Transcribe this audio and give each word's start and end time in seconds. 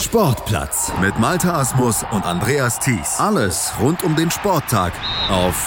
Sportplatz 0.00 0.92
mit 1.00 1.18
Malta 1.18 1.58
Asmus 1.58 2.04
und 2.12 2.24
Andreas 2.24 2.78
Thies. 2.78 3.18
Alles 3.18 3.72
rund 3.80 4.04
um 4.04 4.14
den 4.14 4.30
Sporttag 4.30 4.92
auf 5.28 5.66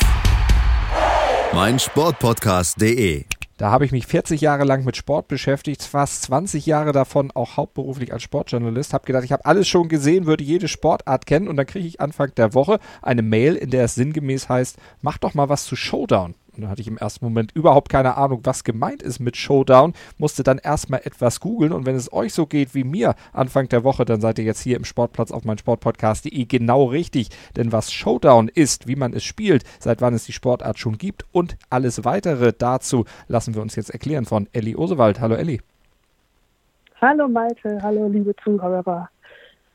meinsportpodcast.de. 1.54 3.26
Da 3.58 3.72
habe 3.72 3.86
ich 3.86 3.92
mich 3.92 4.08
40 4.08 4.40
Jahre 4.40 4.64
lang 4.64 4.86
mit 4.86 4.96
Sport 4.96 5.28
beschäftigt, 5.28 5.84
fast 5.84 6.24
20 6.24 6.66
Jahre 6.66 6.94
davon 6.94 7.30
auch 7.32 7.58
hauptberuflich 7.58 8.14
als 8.14 8.24
Sportjournalist. 8.24 8.94
Habe 8.94 9.06
gedacht, 9.06 9.26
ich 9.26 9.34
habe 9.34 9.46
alles 9.46 9.68
schon 9.68 9.90
gesehen, 9.90 10.26
würde 10.26 10.46
jede 10.46 10.70
Sportart 10.70 11.26
kennen 11.26 11.50
und 11.50 11.58
dann 11.58 11.68
kriege 11.68 11.86
ich 11.86 12.00
Anfang 12.00 12.34
der 12.36 12.54
Woche 12.54 12.80
eine 13.02 13.22
Mail, 13.24 13.56
in 13.56 13.70
der 13.70 13.84
es 13.84 13.96
sinngemäß 13.96 14.48
heißt, 14.48 14.78
mach 15.02 15.18
doch 15.18 15.34
mal 15.34 15.50
was 15.50 15.66
zu 15.66 15.76
Showdown. 15.76 16.36
Und 16.56 16.64
da 16.64 16.70
hatte 16.70 16.82
ich 16.82 16.88
im 16.88 16.98
ersten 16.98 17.24
Moment 17.24 17.54
überhaupt 17.54 17.90
keine 17.90 18.18
Ahnung, 18.18 18.42
was 18.44 18.64
gemeint 18.64 19.02
ist 19.02 19.20
mit 19.20 19.38
Showdown, 19.38 19.94
musste 20.18 20.44
dann 20.44 20.58
erstmal 20.58 21.02
etwas 21.04 21.40
googeln 21.40 21.72
und 21.72 21.86
wenn 21.86 21.96
es 21.96 22.12
euch 22.12 22.34
so 22.34 22.46
geht 22.46 22.76
wie 22.76 22.84
mir 22.84 23.16
Anfang 23.32 23.70
der 23.70 23.84
Woche, 23.84 24.04
dann 24.04 24.20
seid 24.20 24.38
ihr 24.38 24.46
jetzt 24.46 24.62
hier 24.62 24.76
im 24.76 24.84
Sportplatz 24.84 25.32
auf 25.32 25.46
meinsportpodcast.de 25.46 26.46
genau 26.46 26.86
richtig. 26.86 27.30
Denn 27.56 27.72
was 27.72 27.92
Showdown 27.92 28.50
ist, 28.50 28.88
wie 28.88 28.98
man 28.98 29.14
es 29.14 29.24
spielt, 29.24 29.64
seit 29.80 30.02
wann 30.02 30.14
es 30.14 30.26
die 30.26 30.34
Sportart 30.34 30.78
schon 30.78 30.98
gibt 30.98 31.26
und 31.32 31.58
alles 31.70 32.04
weitere 32.04 32.54
dazu 32.58 33.06
lassen 33.28 33.56
wir 33.56 33.62
uns 33.62 33.76
jetzt 33.76 33.92
erklären 33.92 34.26
von 34.26 34.48
Elli 34.52 34.76
Osewald. 34.76 35.22
Hallo 35.22 35.36
Elli. 35.36 35.62
Hallo 37.00 37.28
Malte, 37.28 37.80
hallo 37.82 38.08
liebe 38.10 38.36
Zuhörer. 38.44 39.10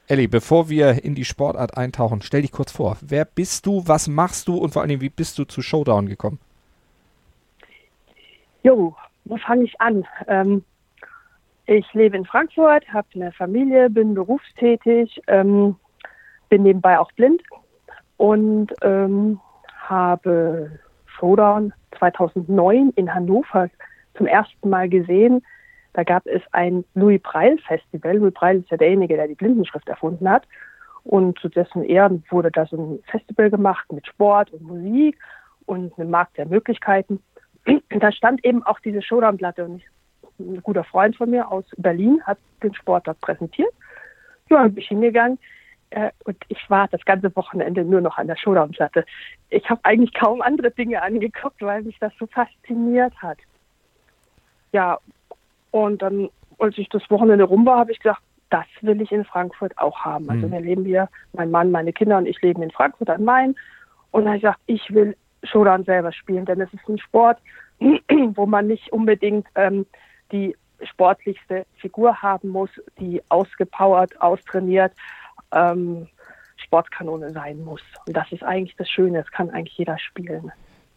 Elli, 0.08 0.28
bevor 0.28 0.68
wir 0.68 1.02
in 1.02 1.16
die 1.16 1.24
Sportart 1.24 1.76
eintauchen, 1.76 2.22
stell 2.22 2.42
dich 2.42 2.52
kurz 2.52 2.70
vor. 2.70 2.96
Wer 3.00 3.24
bist 3.24 3.66
du, 3.66 3.82
was 3.86 4.06
machst 4.06 4.46
du 4.46 4.56
und 4.56 4.70
vor 4.70 4.82
allem, 4.82 5.00
wie 5.00 5.08
bist 5.08 5.36
du 5.38 5.45
zu 5.45 5.62
Showdown 5.62 6.08
gekommen? 6.08 6.38
Jo, 8.66 8.96
wo 9.26 9.36
fange 9.36 9.62
ich 9.62 9.80
an? 9.80 10.04
Ähm, 10.26 10.64
ich 11.66 11.86
lebe 11.94 12.16
in 12.16 12.24
Frankfurt, 12.24 12.92
habe 12.92 13.06
eine 13.14 13.30
Familie, 13.30 13.88
bin 13.88 14.14
berufstätig, 14.14 15.22
ähm, 15.28 15.76
bin 16.48 16.64
nebenbei 16.64 16.98
auch 16.98 17.12
blind 17.12 17.40
und 18.16 18.73
ähm, 18.82 19.38
habe 19.78 20.80
Showdown 21.06 21.74
2009 21.96 22.90
in 22.96 23.14
Hannover 23.14 23.70
zum 24.16 24.26
ersten 24.26 24.68
Mal 24.68 24.88
gesehen. 24.88 25.46
Da 25.92 26.02
gab 26.02 26.26
es 26.26 26.42
ein 26.51 26.84
Louis 26.95 27.23
Breil 27.23 27.58
Festival. 27.68 28.16
Louis 28.16 28.34
Breil 28.34 28.58
ist 28.58 28.70
ja 28.73 28.78
derjenige, 28.78 29.14
der 29.14 29.28
die 29.28 29.36
Blindenschrift 29.36 29.88
erfunden 29.88 30.28
hat. 30.28 30.42
Und 31.04 31.38
zu 31.38 31.48
dessen 31.48 31.84
Ehren 31.84 32.24
wurde 32.30 32.51
da 32.51 32.66
so 32.66 32.76
ein 32.76 32.98
Festival 33.12 33.48
gemacht 33.48 33.92
mit 33.92 34.08
Sport 34.08 34.52
und 34.52 34.62
Musik 34.62 35.16
und 35.66 35.96
einem 35.96 36.10
Markt 36.10 36.36
der 36.36 36.46
Möglichkeiten 36.46 37.23
da 38.00 38.12
stand 38.12 38.45
eben 38.45 38.62
auch 38.62 38.80
diese 38.80 39.02
Showdown-Platte 39.02 39.64
und 39.64 39.76
ich, 39.76 39.86
ein 40.38 40.62
guter 40.62 40.84
Freund 40.84 41.16
von 41.16 41.30
mir 41.30 41.50
aus 41.50 41.64
Berlin 41.76 42.20
hat 42.24 42.38
den 42.62 42.74
Sport 42.74 43.06
dort 43.06 43.20
präsentiert. 43.20 43.73
Ja, 44.50 44.62
bin 44.64 44.78
ich 44.78 44.88
hingegangen 44.88 45.38
äh, 45.90 46.10
und 46.24 46.36
ich 46.48 46.58
war 46.68 46.88
das 46.88 47.04
ganze 47.04 47.34
Wochenende 47.36 47.84
nur 47.84 48.00
noch 48.00 48.18
an 48.18 48.26
der 48.26 48.36
Showdown-Platte. 48.36 49.04
Ich 49.50 49.68
habe 49.70 49.80
eigentlich 49.84 50.14
kaum 50.14 50.42
andere 50.42 50.70
Dinge 50.70 51.02
angeguckt, 51.02 51.62
weil 51.62 51.82
mich 51.82 51.98
das 51.98 52.12
so 52.18 52.26
fasziniert 52.26 53.14
hat. 53.23 53.38
Ja, 54.73 54.98
und 55.70 56.02
dann, 56.02 56.28
als 56.58 56.76
ich 56.78 56.88
das 56.88 57.08
Wochenende 57.10 57.45
rum 57.45 57.66
war, 57.66 57.78
habe 57.78 57.92
ich 57.92 57.98
gesagt, 57.98 58.20
das 58.51 58.66
will 58.80 59.01
ich 59.01 59.10
in 59.10 59.24
Frankfurt 59.24 59.76
auch 59.78 60.04
haben. 60.04 60.28
Also 60.30 60.46
mhm. 60.46 60.52
wir 60.52 60.60
leben 60.60 60.84
hier, 60.84 61.08
mein 61.32 61.51
Mann, 61.51 61.70
meine 61.70 61.92
Kinder 61.92 62.18
und 62.18 62.26
ich 62.26 62.40
leben 62.42 62.62
in 62.62 62.70
Frankfurt 62.70 63.10
am 63.10 63.24
Main. 63.24 63.56
Und 64.10 64.25
dann 64.25 64.28
habe 64.28 64.36
ich 64.36 64.42
gesagt, 64.42 64.60
ich 64.66 64.94
will 64.94 65.16
Showdown 65.47 65.84
selber 65.84 66.12
spielen, 66.12 66.44
denn 66.44 66.60
es 66.60 66.72
ist 66.72 66.88
ein 66.88 66.98
Sport, 66.98 67.38
wo 68.34 68.47
man 68.47 68.66
nicht 68.66 68.92
unbedingt 68.92 69.47
ähm, 69.54 69.86
die 70.32 70.56
sportlichste 70.82 71.66
Figur 71.76 72.20
haben 72.22 72.48
muss, 72.48 72.70
die 72.98 73.22
ausgepowert, 73.28 74.20
austrainiert 74.20 74.92
ähm, 75.52 76.08
Sportkanone 76.56 77.32
sein 77.32 77.62
muss. 77.64 77.82
Und 78.06 78.16
das 78.16 78.30
ist 78.32 78.42
eigentlich 78.42 78.76
das 78.76 78.88
Schöne, 78.88 79.22
das 79.22 79.30
kann 79.30 79.50
eigentlich 79.50 79.78
jeder 79.78 79.98
spielen. 79.98 80.52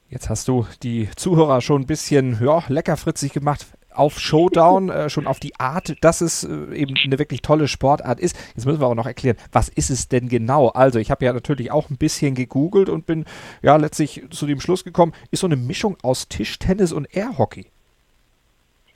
Jetzt 0.09 0.29
hast 0.29 0.47
du 0.47 0.65
die 0.81 1.09
Zuhörer 1.15 1.61
schon 1.61 1.83
ein 1.83 1.87
bisschen 1.87 2.39
ja, 2.43 2.63
leckerfritzig 2.67 3.31
gemacht 3.31 3.67
auf 3.93 4.19
Showdown, 4.19 4.89
äh, 4.89 5.09
schon 5.09 5.27
auf 5.27 5.39
die 5.39 5.59
Art, 5.59 5.95
dass 6.01 6.21
es 6.21 6.43
äh, 6.43 6.75
eben 6.75 6.95
eine 7.03 7.19
wirklich 7.19 7.41
tolle 7.41 7.67
Sportart 7.67 8.19
ist. 8.19 8.37
Jetzt 8.55 8.65
müssen 8.65 8.79
wir 8.79 8.87
auch 8.87 8.95
noch 8.95 9.07
erklären, 9.07 9.37
was 9.51 9.69
ist 9.69 9.89
es 9.89 10.07
denn 10.07 10.29
genau? 10.29 10.69
Also, 10.69 10.99
ich 10.99 11.11
habe 11.11 11.25
ja 11.25 11.33
natürlich 11.33 11.71
auch 11.71 11.89
ein 11.89 11.97
bisschen 11.97 12.35
gegoogelt 12.35 12.89
und 12.89 13.05
bin 13.05 13.25
ja 13.61 13.75
letztlich 13.75 14.23
zu 14.29 14.45
dem 14.45 14.59
Schluss 14.59 14.83
gekommen, 14.83 15.13
ist 15.31 15.41
so 15.41 15.47
eine 15.47 15.55
Mischung 15.55 15.97
aus 16.03 16.27
Tischtennis 16.27 16.91
und 16.91 17.15
Airhockey. 17.15 17.67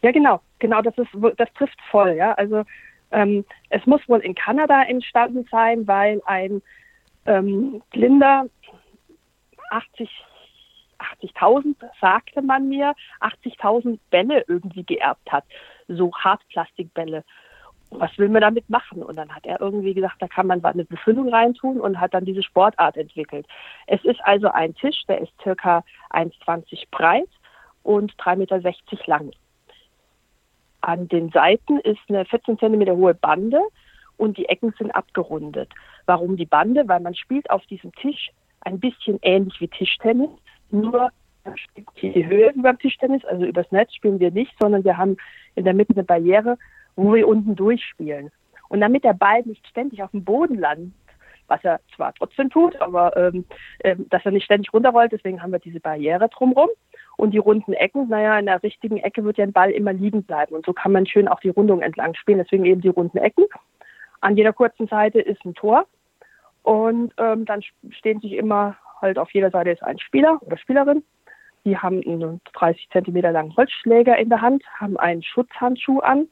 Ja, 0.02 0.12
genau, 0.12 0.42
genau, 0.59 0.81
das 0.81 0.98
ist 0.98 1.10
das 1.38 1.48
trifft 1.54 1.80
voll, 1.90 2.16
ja. 2.18 2.34
Also 2.34 2.64
ähm, 3.12 3.46
es 3.70 3.86
muss 3.86 4.02
wohl 4.10 4.20
in 4.20 4.36
Kanada 4.36 4.84
entstanden 4.84 5.48
sein, 5.50 5.88
weil 5.88 6.22
ein 6.25 6.62
ähm, 7.25 7.81
blinder 7.92 8.46
80 9.70 10.10
80.000, 11.03 11.75
sagte 12.00 12.41
man 12.41 12.69
mir, 12.69 12.94
80.000 13.22 14.00
Bälle 14.09 14.44
irgendwie 14.47 14.84
geerbt 14.84 15.31
hat, 15.31 15.44
so 15.88 16.12
Hartplastikbälle. 16.14 17.24
Was 17.91 18.18
will 18.18 18.30
man 18.30 18.41
damit 18.41 18.69
machen? 18.69 19.03
Und 19.03 19.18
dann 19.18 19.34
hat 19.34 19.46
er 19.46 19.62
irgendwie 19.62 19.94
gesagt, 19.94 20.19
da 20.19 20.28
kann 20.28 20.47
man 20.47 20.63
eine 20.63 20.86
Befüllung 20.86 21.30
reintun 21.30 21.80
und 21.80 22.00
hat 22.00 22.13
dann 22.13 22.25
diese 22.25 22.42
Sportart 22.42 22.97
entwickelt. 22.97 23.46
Es 23.86 24.03
ist 24.03 24.19
also 24.24 24.47
ein 24.47 24.74
Tisch, 24.75 25.03
der 25.08 25.22
ist 25.22 25.34
circa 25.44 25.84
1,20 26.09 26.86
breit 26.90 27.30
und 27.84 28.13
3,60 28.16 28.38
Meter 28.38 28.62
lang. 29.06 29.31
An 30.81 31.08
den 31.08 31.30
Seiten 31.30 31.80
ist 31.80 32.00
eine 32.09 32.25
14 32.25 32.58
Zentimeter 32.58 32.96
hohe 32.96 33.13
Bande 33.13 33.62
und 34.18 34.38
die 34.38 34.50
Ecken 34.50 34.74
sind 34.78 34.92
abgerundet. 34.92 35.69
Warum 36.06 36.36
die 36.36 36.46
Bande? 36.46 36.88
Weil 36.88 37.00
man 37.00 37.16
spielt 37.16 37.50
auf 37.50 37.66
diesem 37.68 37.94
Tisch 37.94 38.31
ein 38.62 38.80
bisschen 38.80 39.19
ähnlich 39.22 39.59
wie 39.62 39.68
Tischtennis 39.68 40.30
nur 40.74 41.10
die 42.02 42.26
Höhe 42.26 42.54
beim 42.56 42.80
Tischtennis, 42.80 43.24
also 43.26 43.46
übers 43.46 43.72
Netz 43.72 43.94
spielen 43.94 44.20
wir 44.20 44.32
nicht, 44.32 44.54
sondern 44.60 44.84
wir 44.84 44.98
haben 44.98 45.18
in 45.56 45.66
der 45.66 45.74
Mitte 45.74 45.94
eine 45.94 46.04
Barriere, 46.04 46.58
wo 46.96 47.14
wir 47.14 47.28
unten 47.28 47.56
durchspielen. 47.56 48.32
Und 48.70 48.82
damit 48.82 49.04
der 49.04 49.14
Ball 49.14 49.42
nicht 49.44 49.68
ständig 49.68 50.02
auf 50.02 50.12
dem 50.12 50.24
Boden 50.24 50.58
landet, 50.58 50.94
was 51.48 51.64
er 51.64 51.80
zwar 51.96 52.14
trotzdem 52.14 52.50
tut, 52.50 52.80
aber 52.82 53.16
ähm, 53.18 53.46
äh, 53.80 53.96
dass 54.10 54.26
er 54.26 54.32
nicht 54.32 54.46
ständig 54.46 54.74
runterrollt, 54.74 55.12
deswegen 55.12 55.42
haben 55.42 55.52
wir 55.52 55.60
diese 55.60 55.80
Barriere 55.80 56.30
drumherum. 56.30 56.70
Und 57.16 57.32
die 57.32 57.38
runden 57.38 57.74
Ecken, 57.74 58.10
naja, 58.10 58.40
in 58.40 58.48
der 58.48 58.64
richtigen 58.64 58.98
Ecke 58.98 59.24
wird 59.24 59.38
ja 59.38 59.44
ein 59.44 59.54
Ball 59.54 59.70
immer 59.70 59.94
liegen 59.94 60.24
bleiben. 60.24 60.56
Und 60.56 60.66
so 60.66 60.74
kann 60.74 60.92
man 60.92 61.06
schön 61.06 61.28
auch 61.28 61.40
die 61.42 61.50
Rundung 61.50 61.82
entlang 61.82 62.16
spielen, 62.16 62.40
deswegen 62.40 62.66
eben 62.66 62.82
die 62.82 62.88
runden 62.88 63.18
Ecken. 63.18 63.46
An 64.22 64.36
jeder 64.36 64.54
kurzen 64.54 64.88
Seite 64.88 65.20
ist 65.20 65.46
ein 65.46 65.54
Tor. 65.54 65.86
Und 66.64 67.14
ähm, 67.18 67.46
dann 67.46 67.62
stehen 67.92 68.22
sich 68.22 68.32
immer 68.32 68.78
halt 69.03 69.19
auf 69.19 69.31
jeder 69.31 69.52
Seite 69.52 69.69
ist 69.69 69.84
ein 69.84 70.00
Spieler 70.00 70.40
oder 70.41 70.58
Spielerin. 70.58 71.03
Die 71.66 71.78
haben 71.78 72.02
einen 72.06 72.41
30 72.53 72.90
Zentimeter 72.91 73.31
langen 73.31 73.56
Holzschläger 73.56 74.18
in 74.18 74.30
der 74.30 74.41
Hand, 74.41 74.64
haben 74.80 74.97
einen 74.97 75.22
Schutzhandschuh 75.22 76.00
an 76.00 76.28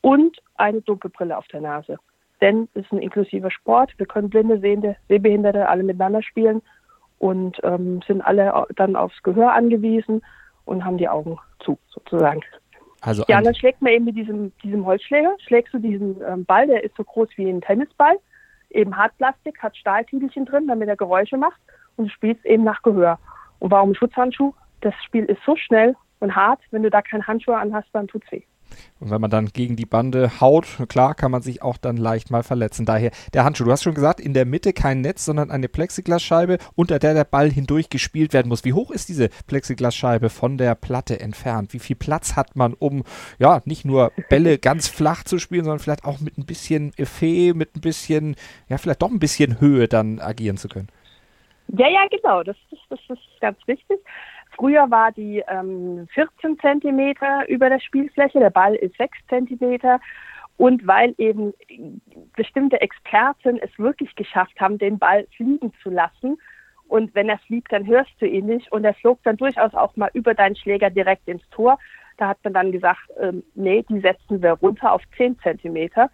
und 0.00 0.38
eine 0.56 0.80
Dunkelbrille 0.82 1.36
auf 1.36 1.48
der 1.48 1.60
Nase. 1.60 1.98
Denn 2.40 2.68
es 2.74 2.84
ist 2.84 2.92
ein 2.92 2.98
inklusiver 2.98 3.50
Sport. 3.50 3.92
Wir 3.98 4.06
können 4.06 4.30
Blinde, 4.30 4.60
Sehende, 4.60 4.96
Sehbehinderte 5.08 5.68
alle 5.68 5.82
miteinander 5.82 6.22
spielen 6.22 6.62
und 7.18 7.58
ähm, 7.62 8.00
sind 8.06 8.20
alle 8.22 8.66
dann 8.76 8.96
aufs 8.96 9.22
Gehör 9.22 9.52
angewiesen 9.52 10.22
und 10.64 10.84
haben 10.84 10.98
die 10.98 11.08
Augen 11.08 11.38
zu, 11.60 11.78
sozusagen. 11.88 12.42
Also 13.00 13.24
ja, 13.28 13.40
dann 13.40 13.54
schlägt 13.54 13.82
man 13.82 13.92
eben 13.92 14.04
mit 14.04 14.16
diesem, 14.16 14.52
diesem 14.62 14.86
Holzschläger, 14.86 15.34
schlägst 15.46 15.74
du 15.74 15.78
diesen 15.78 16.20
ähm, 16.26 16.44
Ball, 16.44 16.66
der 16.66 16.84
ist 16.84 16.96
so 16.96 17.04
groß 17.04 17.28
wie 17.36 17.48
ein 17.48 17.60
Tennisball, 17.60 18.16
eben 18.70 18.96
Hartplastik, 18.96 19.60
hat 19.62 19.76
Stahlkiegelchen 19.76 20.46
drin, 20.46 20.66
damit 20.66 20.88
er 20.88 20.96
Geräusche 20.96 21.36
macht 21.36 21.60
und 21.96 22.06
du 22.06 22.10
spielst 22.10 22.44
eben 22.44 22.64
nach 22.64 22.82
Gehör. 22.82 23.18
Und 23.58 23.70
warum 23.70 23.94
Schutzhandschuh? 23.94 24.52
Das 24.80 24.94
Spiel 25.04 25.24
ist 25.24 25.40
so 25.46 25.56
schnell 25.56 25.94
und 26.20 26.34
hart, 26.34 26.60
wenn 26.70 26.82
du 26.82 26.90
da 26.90 27.02
keinen 27.02 27.26
Handschuh 27.26 27.52
anhast, 27.52 27.88
dann 27.92 28.08
tut's 28.08 28.30
weh. 28.30 28.42
Und 29.00 29.10
wenn 29.10 29.20
man 29.20 29.30
dann 29.30 29.46
gegen 29.48 29.76
die 29.76 29.86
Bande 29.86 30.40
haut, 30.40 30.66
klar, 30.88 31.14
kann 31.14 31.30
man 31.30 31.42
sich 31.42 31.62
auch 31.62 31.76
dann 31.76 31.96
leicht 31.96 32.30
mal 32.30 32.42
verletzen. 32.42 32.86
Daher 32.86 33.10
der 33.34 33.44
Handschuh. 33.44 33.64
Du 33.64 33.72
hast 33.72 33.82
schon 33.82 33.94
gesagt, 33.94 34.20
in 34.20 34.34
der 34.34 34.46
Mitte 34.46 34.72
kein 34.72 35.00
Netz, 35.00 35.24
sondern 35.24 35.50
eine 35.50 35.68
Plexiglasscheibe, 35.68 36.58
unter 36.74 36.98
der 36.98 37.14
der 37.14 37.24
Ball 37.24 37.50
hindurch 37.50 37.90
gespielt 37.90 38.32
werden 38.32 38.48
muss. 38.48 38.64
Wie 38.64 38.72
hoch 38.72 38.90
ist 38.90 39.08
diese 39.08 39.28
Plexiglasscheibe 39.46 40.30
von 40.30 40.58
der 40.58 40.74
Platte 40.74 41.20
entfernt? 41.20 41.72
Wie 41.72 41.78
viel 41.78 41.96
Platz 41.96 42.36
hat 42.36 42.56
man, 42.56 42.74
um 42.74 43.02
ja 43.38 43.60
nicht 43.64 43.84
nur 43.84 44.12
Bälle 44.28 44.58
ganz 44.60 44.88
flach 44.88 45.24
zu 45.24 45.38
spielen, 45.38 45.64
sondern 45.64 45.80
vielleicht 45.80 46.04
auch 46.04 46.20
mit 46.20 46.38
ein 46.38 46.46
bisschen 46.46 46.92
Effet, 46.96 47.54
mit 47.54 47.76
ein 47.76 47.80
bisschen, 47.80 48.36
ja, 48.68 48.78
vielleicht 48.78 49.02
doch 49.02 49.10
ein 49.10 49.18
bisschen 49.18 49.60
Höhe 49.60 49.88
dann 49.88 50.20
agieren 50.20 50.56
zu 50.56 50.68
können? 50.68 50.88
Ja, 51.72 51.88
ja, 51.88 52.06
genau, 52.10 52.42
das, 52.42 52.56
das, 52.70 52.78
das 52.90 53.00
ist 53.18 53.40
ganz 53.40 53.58
richtig. 53.66 53.98
Früher 54.56 54.90
war 54.90 55.10
die 55.12 55.42
ähm, 55.48 56.06
14 56.12 56.58
Zentimeter 56.58 57.48
über 57.48 57.70
der 57.70 57.80
Spielfläche, 57.80 58.38
der 58.40 58.50
Ball 58.50 58.74
ist 58.74 58.96
6 58.96 59.16
Zentimeter. 59.28 59.98
Und 60.58 60.86
weil 60.86 61.14
eben 61.16 61.54
bestimmte 62.36 62.80
Experten 62.82 63.58
es 63.58 63.70
wirklich 63.78 64.14
geschafft 64.16 64.60
haben, 64.60 64.76
den 64.76 64.98
Ball 64.98 65.26
fliegen 65.34 65.72
zu 65.82 65.88
lassen, 65.88 66.38
und 66.92 67.14
wenn 67.14 67.30
er 67.30 67.38
fliegt, 67.38 67.72
dann 67.72 67.86
hörst 67.86 68.12
du 68.20 68.26
ihn 68.26 68.44
nicht. 68.44 68.70
Und 68.70 68.84
er 68.84 68.92
flog 68.92 69.18
dann 69.22 69.38
durchaus 69.38 69.72
auch 69.72 69.96
mal 69.96 70.10
über 70.12 70.34
deinen 70.34 70.56
Schläger 70.56 70.90
direkt 70.90 71.26
ins 71.26 71.48
Tor. 71.48 71.78
Da 72.18 72.28
hat 72.28 72.36
man 72.44 72.52
dann 72.52 72.70
gesagt, 72.70 73.00
ähm, 73.18 73.42
nee, 73.54 73.82
die 73.88 74.00
setzen 74.00 74.42
wir 74.42 74.52
runter 74.52 74.92
auf 74.92 75.00
10 75.16 75.38
Zentimeter. 75.38 76.10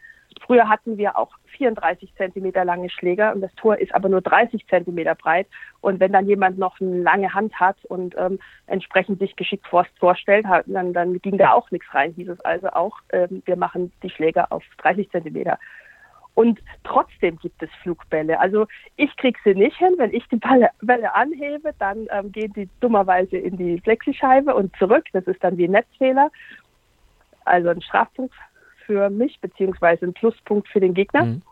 Früher 0.46 0.68
hatten 0.68 0.96
wir 0.96 1.18
auch 1.18 1.36
34 1.48 2.14
Zentimeter 2.14 2.64
lange 2.64 2.90
Schläger 2.90 3.34
und 3.34 3.40
das 3.40 3.54
Tor 3.54 3.78
ist 3.78 3.94
aber 3.94 4.08
nur 4.08 4.20
30 4.20 4.66
Zentimeter 4.66 5.14
breit. 5.14 5.46
Und 5.80 6.00
wenn 6.00 6.12
dann 6.12 6.26
jemand 6.26 6.58
noch 6.58 6.80
eine 6.80 7.02
lange 7.02 7.34
Hand 7.34 7.58
hat 7.58 7.76
und 7.86 8.14
ähm, 8.18 8.38
entsprechend 8.66 9.18
sich 9.18 9.36
geschickt 9.36 9.66
vorstellt, 9.68 10.46
dann, 10.66 10.92
dann 10.92 11.20
ging 11.20 11.38
da 11.38 11.52
auch 11.52 11.70
nichts 11.70 11.92
rein. 11.92 12.12
Hieß 12.14 12.28
es 12.28 12.40
also 12.40 12.68
auch, 12.68 12.96
ähm, 13.12 13.42
wir 13.44 13.56
machen 13.56 13.92
die 14.02 14.10
Schläger 14.10 14.50
auf 14.50 14.64
30 14.78 15.10
Zentimeter. 15.10 15.58
Und 16.38 16.60
trotzdem 16.84 17.36
gibt 17.38 17.60
es 17.64 17.70
Flugbälle. 17.82 18.38
Also 18.38 18.68
ich 18.94 19.16
kriege 19.16 19.36
sie 19.42 19.54
nicht 19.54 19.76
hin. 19.76 19.94
Wenn 19.96 20.14
ich 20.14 20.24
die 20.28 20.36
Bälle, 20.36 20.70
Bälle 20.80 21.12
anhebe, 21.12 21.74
dann 21.80 22.06
ähm, 22.12 22.30
gehen 22.30 22.52
die 22.52 22.68
dummerweise 22.78 23.36
in 23.36 23.56
die 23.56 23.80
Flexischeibe 23.80 24.54
und 24.54 24.72
zurück. 24.76 25.06
Das 25.12 25.24
ist 25.24 25.42
dann 25.42 25.56
wie 25.58 25.64
ein 25.64 25.72
Netzfehler. 25.72 26.30
Also 27.44 27.70
ein 27.70 27.82
Strafpunkt 27.82 28.32
für 28.88 29.10
mich, 29.10 29.38
beziehungsweise 29.40 30.06
ein 30.06 30.14
Pluspunkt 30.14 30.66
für 30.68 30.80
den 30.80 30.94
Gegner. 30.94 31.26
Mhm. 31.26 31.42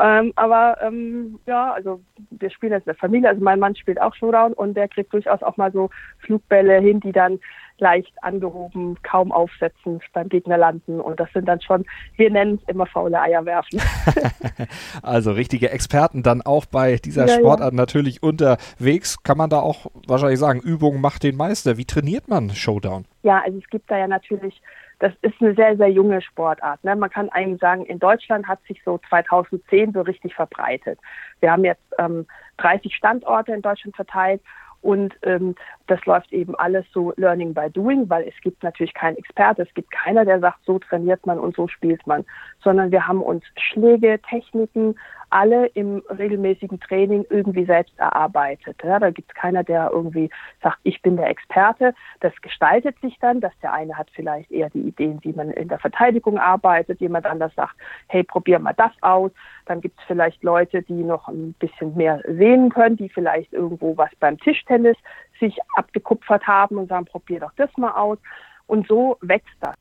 Ähm, 0.00 0.32
aber 0.34 0.78
ähm, 0.80 1.38
ja, 1.46 1.72
also 1.72 2.00
wir 2.30 2.50
spielen 2.50 2.72
jetzt 2.72 2.86
in 2.86 2.92
der 2.92 2.94
Familie, 2.94 3.28
also 3.28 3.44
mein 3.44 3.58
Mann 3.58 3.76
spielt 3.76 4.00
auch 4.00 4.14
Showdown 4.14 4.54
und 4.54 4.74
der 4.74 4.88
kriegt 4.88 5.12
durchaus 5.12 5.42
auch 5.42 5.58
mal 5.58 5.70
so 5.72 5.90
Flugbälle 6.20 6.80
hin, 6.80 7.00
die 7.00 7.12
dann 7.12 7.38
leicht 7.76 8.12
angehoben, 8.22 8.96
kaum 9.02 9.30
aufsetzen, 9.30 10.00
beim 10.14 10.30
Gegner 10.30 10.56
landen 10.56 11.00
und 11.00 11.20
das 11.20 11.30
sind 11.34 11.46
dann 11.46 11.60
schon, 11.60 11.84
wir 12.16 12.30
nennen 12.30 12.58
es 12.62 12.68
immer 12.68 12.86
faule 12.86 13.20
Eier 13.20 13.44
werfen. 13.44 13.78
also 15.02 15.32
richtige 15.32 15.70
Experten 15.70 16.22
dann 16.22 16.40
auch 16.40 16.64
bei 16.64 16.96
dieser 16.96 17.26
ja, 17.26 17.34
Sportart 17.34 17.72
ja. 17.72 17.76
natürlich 17.76 18.22
unterwegs. 18.22 19.22
Kann 19.22 19.36
man 19.36 19.50
da 19.50 19.60
auch 19.60 19.86
wahrscheinlich 20.06 20.38
sagen, 20.38 20.60
Übung 20.60 21.02
macht 21.02 21.24
den 21.24 21.36
Meister. 21.36 21.76
Wie 21.76 21.84
trainiert 21.84 22.26
man 22.28 22.50
Showdown? 22.50 23.04
Ja, 23.22 23.42
also 23.44 23.58
es 23.58 23.68
gibt 23.68 23.90
da 23.90 23.98
ja 23.98 24.08
natürlich 24.08 24.62
das 25.00 25.12
ist 25.22 25.40
eine 25.40 25.54
sehr, 25.54 25.76
sehr 25.76 25.90
junge 25.90 26.20
Sportart. 26.22 26.84
Ne? 26.84 26.94
Man 26.94 27.10
kann 27.10 27.30
eigentlich 27.30 27.60
sagen, 27.60 27.84
in 27.86 27.98
Deutschland 27.98 28.46
hat 28.46 28.60
sich 28.68 28.80
so 28.84 29.00
2010 29.08 29.92
so 29.92 30.02
richtig 30.02 30.34
verbreitet. 30.34 30.98
Wir 31.40 31.50
haben 31.50 31.64
jetzt 31.64 31.82
ähm, 31.98 32.26
30 32.58 32.94
Standorte 32.94 33.52
in 33.52 33.62
Deutschland 33.62 33.96
verteilt 33.96 34.42
und 34.82 35.14
ähm, 35.22 35.54
das 35.86 36.04
läuft 36.06 36.32
eben 36.32 36.54
alles 36.54 36.86
so 36.92 37.12
Learning 37.16 37.52
by 37.54 37.70
Doing, 37.70 38.08
weil 38.08 38.26
es 38.26 38.34
gibt 38.42 38.62
natürlich 38.62 38.94
keinen 38.94 39.16
Experte, 39.16 39.62
es 39.62 39.74
gibt 39.74 39.90
keiner, 39.90 40.24
der 40.24 40.40
sagt, 40.40 40.64
so 40.64 40.78
trainiert 40.78 41.26
man 41.26 41.38
und 41.38 41.56
so 41.56 41.68
spielt 41.68 42.06
man, 42.06 42.24
sondern 42.62 42.90
wir 42.90 43.06
haben 43.06 43.22
uns 43.22 43.44
Schläge, 43.56 44.18
Techniken, 44.28 44.94
alle 45.30 45.66
im 45.68 46.02
regelmäßigen 46.08 46.80
Training 46.80 47.24
irgendwie 47.30 47.64
selbst 47.64 47.98
erarbeitet. 47.98 48.76
Ja, 48.82 48.98
da 48.98 49.10
gibt 49.10 49.30
es 49.30 49.34
keiner, 49.34 49.64
der 49.64 49.90
irgendwie 49.92 50.30
sagt, 50.62 50.78
ich 50.82 51.00
bin 51.02 51.16
der 51.16 51.28
Experte. 51.28 51.94
Das 52.20 52.32
gestaltet 52.42 53.00
sich 53.00 53.18
dann, 53.20 53.40
dass 53.40 53.52
der 53.62 53.72
eine 53.72 53.96
hat 53.96 54.08
vielleicht 54.12 54.50
eher 54.50 54.70
die 54.70 54.88
Ideen, 54.88 55.18
wie 55.22 55.32
man 55.32 55.50
in 55.50 55.68
der 55.68 55.78
Verteidigung 55.78 56.38
arbeitet, 56.38 57.00
jemand 57.00 57.26
anders 57.26 57.54
sagt, 57.54 57.74
hey, 58.08 58.22
probier 58.22 58.58
mal 58.58 58.74
das 58.74 58.92
aus. 59.00 59.30
Dann 59.66 59.80
gibt 59.80 59.98
es 59.98 60.04
vielleicht 60.06 60.42
Leute, 60.42 60.82
die 60.82 61.02
noch 61.02 61.28
ein 61.28 61.54
bisschen 61.54 61.96
mehr 61.96 62.20
sehen 62.26 62.70
können, 62.70 62.96
die 62.96 63.08
vielleicht 63.08 63.52
irgendwo 63.52 63.96
was 63.96 64.10
beim 64.18 64.38
Tischtennis 64.38 64.96
sich 65.38 65.56
abgekupfert 65.76 66.46
haben 66.46 66.76
und 66.76 66.88
sagen, 66.88 67.06
probier 67.06 67.40
doch 67.40 67.52
das 67.56 67.70
mal 67.76 67.92
aus. 67.92 68.18
Und 68.66 68.86
so 68.86 69.16
wächst 69.20 69.56
das. 69.60 69.74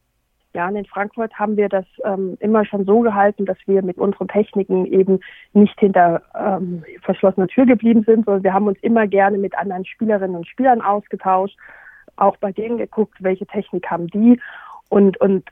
Ja, 0.55 0.67
und 0.67 0.75
in 0.75 0.85
Frankfurt 0.85 1.33
haben 1.35 1.57
wir 1.57 1.69
das 1.69 1.85
ähm, 2.03 2.35
immer 2.39 2.65
schon 2.65 2.85
so 2.85 3.01
gehalten, 3.01 3.45
dass 3.45 3.57
wir 3.67 3.83
mit 3.83 3.97
unseren 3.99 4.27
Techniken 4.27 4.87
eben 4.87 5.19
nicht 5.53 5.79
hinter 5.79 6.23
ähm, 6.35 6.83
verschlossener 7.03 7.47
Tür 7.47 7.67
geblieben 7.67 8.03
sind, 8.03 8.25
sondern 8.25 8.43
wir 8.43 8.53
haben 8.53 8.67
uns 8.67 8.79
immer 8.81 9.05
gerne 9.05 9.37
mit 9.37 9.55
anderen 9.55 9.85
Spielerinnen 9.85 10.35
und 10.35 10.47
Spielern 10.47 10.81
ausgetauscht, 10.81 11.55
auch 12.15 12.35
bei 12.37 12.51
denen 12.51 12.79
geguckt, 12.79 13.17
welche 13.19 13.45
Technik 13.45 13.91
haben 13.91 14.07
die 14.07 14.39
und, 14.89 15.21
und 15.21 15.47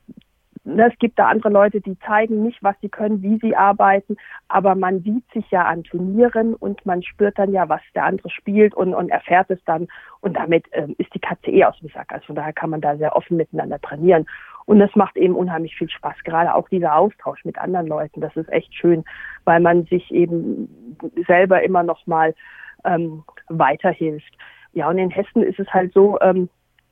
ne, 0.64 0.92
es 0.92 1.00
gibt 1.00 1.18
da 1.18 1.28
andere 1.28 1.50
Leute, 1.50 1.80
die 1.80 1.98
zeigen 2.00 2.44
nicht, 2.44 2.62
was 2.62 2.76
sie 2.82 2.90
können, 2.90 3.22
wie 3.22 3.38
sie 3.38 3.56
arbeiten, 3.56 4.18
aber 4.48 4.76
man 4.76 5.02
sieht 5.02 5.24
sich 5.32 5.50
ja 5.52 5.66
an 5.66 5.84
Turnieren 5.84 6.54
und 6.54 6.86
man 6.86 7.04
spürt 7.04 7.40
dann 7.40 7.54
ja, 7.54 7.70
was 7.70 7.82
der 7.96 8.06
andere 8.06 8.30
spielt 8.30 8.74
und, 8.76 8.94
und 8.94 9.10
erfährt 9.10 9.50
es 9.50 9.64
dann 9.66 9.88
und 10.22 10.36
damit 10.36 10.66
ähm, 10.72 10.96
ist 10.98 11.14
die 11.14 11.20
Katze 11.20 11.52
eh 11.52 11.64
aus 11.66 11.80
dem 11.80 11.90
Sack. 11.90 12.12
Also 12.12 12.26
von 12.26 12.36
daher 12.36 12.54
kann 12.54 12.70
man 12.70 12.82
da 12.82 12.98
sehr 12.98 13.16
offen 13.16 13.38
miteinander 13.38 13.80
trainieren. 13.80 14.26
Und 14.68 14.80
das 14.80 14.94
macht 14.96 15.16
eben 15.16 15.34
unheimlich 15.34 15.78
viel 15.78 15.90
Spaß. 15.90 16.18
Gerade 16.26 16.54
auch 16.54 16.68
dieser 16.68 16.98
Austausch 16.98 17.46
mit 17.46 17.58
anderen 17.58 17.88
Leuten, 17.88 18.20
das 18.20 18.36
ist 18.36 18.52
echt 18.52 18.76
schön, 18.76 19.06
weil 19.46 19.62
man 19.62 19.86
sich 19.86 20.12
eben 20.12 20.98
selber 21.26 21.64
immer 21.64 21.84
noch 21.84 22.06
mal 22.06 22.36
ähm, 22.84 23.24
weiterhilft. 23.48 24.38
Ja, 24.74 24.90
und 24.90 24.98
in 24.98 25.10
Hessen 25.10 25.42
ist 25.42 25.58
es 25.58 25.74
halt 25.74 25.94
so, 25.94 26.20
ähm, 26.20 26.50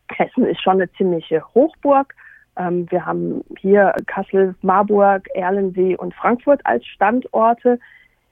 Hessen 0.10 0.46
ist 0.46 0.62
schon 0.62 0.76
eine 0.76 0.90
ziemliche 0.94 1.44
Hochburg. 1.54 2.16
Ähm, 2.58 2.90
wir 2.90 3.06
haben 3.06 3.44
hier 3.60 3.94
Kassel, 4.08 4.56
Marburg, 4.62 5.28
Erlensee 5.34 5.98
und 5.98 6.16
Frankfurt 6.16 6.62
als 6.64 6.86
Standorte. 6.86 7.78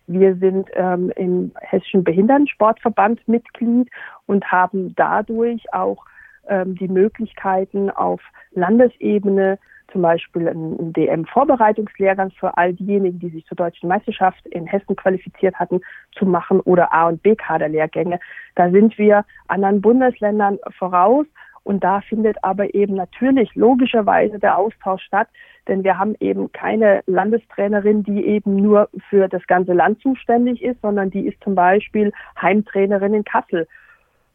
Wir 0.08 0.38
sind 0.38 0.70
ähm, 0.76 1.12
im 1.18 1.52
Hessischen 1.60 2.06
Behindertensportverband 2.06 3.28
Mitglied 3.28 3.90
und 4.26 4.50
haben 4.50 4.96
dadurch 4.96 5.62
auch 5.74 6.06
ähm, 6.48 6.76
die 6.76 6.88
Möglichkeiten 6.88 7.90
auf 7.90 8.22
Landesebene 8.52 9.60
zum 9.92 10.02
Beispiel 10.02 10.50
einen 10.50 10.92
DM-Vorbereitungslehrgang 10.92 12.32
für 12.32 12.58
all 12.58 12.74
diejenigen, 12.74 13.20
die 13.20 13.30
sich 13.30 13.46
zur 13.46 13.56
deutschen 13.56 13.88
Meisterschaft 13.88 14.46
in 14.48 14.66
Hessen 14.66 14.96
qualifiziert 14.96 15.56
hatten, 15.56 15.82
zu 16.18 16.26
machen 16.26 16.60
oder 16.62 16.92
A- 16.92 17.08
und 17.10 17.22
B-Kaderlehrgänge. 17.22 18.20
Da 18.56 18.72
sind 18.72 18.98
wir 18.98 19.24
anderen 19.48 19.82
Bundesländern 19.82 20.58
voraus 20.78 21.28
und 21.64 21.84
da 21.84 22.02
findet 22.02 22.44
aber 22.44 22.74
eben 22.74 22.96
natürlich 22.96 23.54
logischerweise 23.56 24.40
der 24.40 24.58
Austausch 24.58 25.04
statt, 25.04 25.30
denn 25.68 25.84
wir 25.84 25.98
haben 25.98 26.16
eben 26.20 26.52
keine 26.52 27.04
Landestrainerin, 27.06 28.04
die 28.04 28.26
eben 28.26 28.58
nur 28.58 28.90
für 29.10 29.30
das 29.30 29.46
ganze 29.48 29.74
Land 29.74 30.02
zuständig 30.02 30.62
ist, 30.62 30.82
sondern 30.82 31.10
die 31.10 31.26
ist 31.26 31.42
zum 31.42 31.56
Beispiel 31.56 32.12
Heimtrainerin 32.42 33.14
in 33.14 33.24
Kassel 33.24 33.68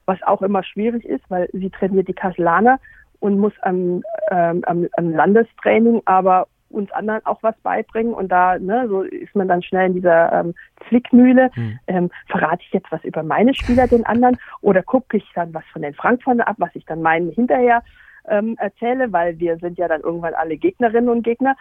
was 0.09 0.23
auch 0.23 0.43
immer 0.43 0.65
schwierig 0.65 1.05
ist, 1.05 1.23
weil 1.29 1.49
sie 1.53 1.71
trainiert 1.71 2.09
die 2.09 2.15
Kasselaner 2.15 2.81
und 3.21 3.39
muss 3.39 3.53
am, 3.63 4.03
ähm, 4.31 4.63
am, 4.67 4.89
am 4.97 5.13
Landestraining 5.13 6.03
aber 6.07 6.49
uns 6.71 6.91
anderen 6.93 7.25
auch 7.25 7.43
was 7.43 7.57
beibringen 7.63 8.13
und 8.13 8.29
da 8.29 8.59
ne, 8.59 8.87
so 8.89 9.03
ist 9.03 9.35
man 9.35 9.49
dann 9.49 9.63
schnell 9.63 9.87
in 9.87 9.95
dieser 9.95 10.33
ähm, 10.33 10.55
Zwickmühle. 10.89 11.51
Hm. 11.55 11.79
Ähm, 11.87 12.11
verrate 12.27 12.63
ich 12.67 12.73
jetzt 12.73 12.91
was 12.91 13.03
über 13.05 13.23
meine 13.23 13.55
Spieler 13.55 13.87
den 13.87 14.05
anderen 14.05 14.39
oder 14.61 14.83
gucke 14.83 15.17
ich 15.17 15.31
dann 15.35 15.55
was 15.55 15.65
von 15.73 15.83
den 15.83 15.95
Frankfurtern 15.95 16.43
ab, 16.43 16.57
was 16.59 16.75
ich 16.75 16.85
dann 16.85 17.03
meinen 17.03 17.31
hinterher 17.31 17.83
ähm, 18.29 18.57
erzähle, 18.59 19.13
weil 19.13 19.39
wir 19.39 19.57
sind 19.59 19.79
ja 19.79 19.89
dann 19.89 20.03
irgendwann 20.03 20.35
alle 20.35 20.57
Gegnerinnen 20.57 21.09
und 21.09 21.23
Gegner. 21.23 21.57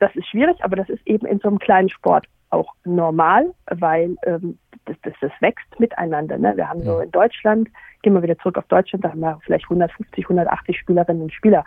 Das 0.00 0.14
ist 0.16 0.26
schwierig, 0.28 0.56
aber 0.62 0.76
das 0.76 0.88
ist 0.88 1.06
eben 1.06 1.26
in 1.26 1.38
so 1.38 1.48
einem 1.48 1.58
kleinen 1.58 1.88
Sport 1.88 2.26
auch 2.50 2.72
normal, 2.84 3.52
weil 3.66 4.16
ähm, 4.24 4.58
das, 4.86 4.96
das, 5.02 5.14
das 5.20 5.32
wächst 5.40 5.80
miteinander. 5.80 6.38
Ne? 6.38 6.56
Wir 6.56 6.68
haben 6.68 6.82
so 6.82 7.00
in 7.00 7.10
Deutschland, 7.10 7.68
gehen 8.02 8.14
wir 8.14 8.22
wieder 8.22 8.38
zurück 8.38 8.58
auf 8.58 8.66
Deutschland, 8.66 9.04
da 9.04 9.10
haben 9.10 9.20
wir 9.20 9.38
vielleicht 9.44 9.64
150, 9.64 10.24
180 10.24 10.78
Spielerinnen 10.78 11.22
und 11.22 11.32
Spieler. 11.32 11.64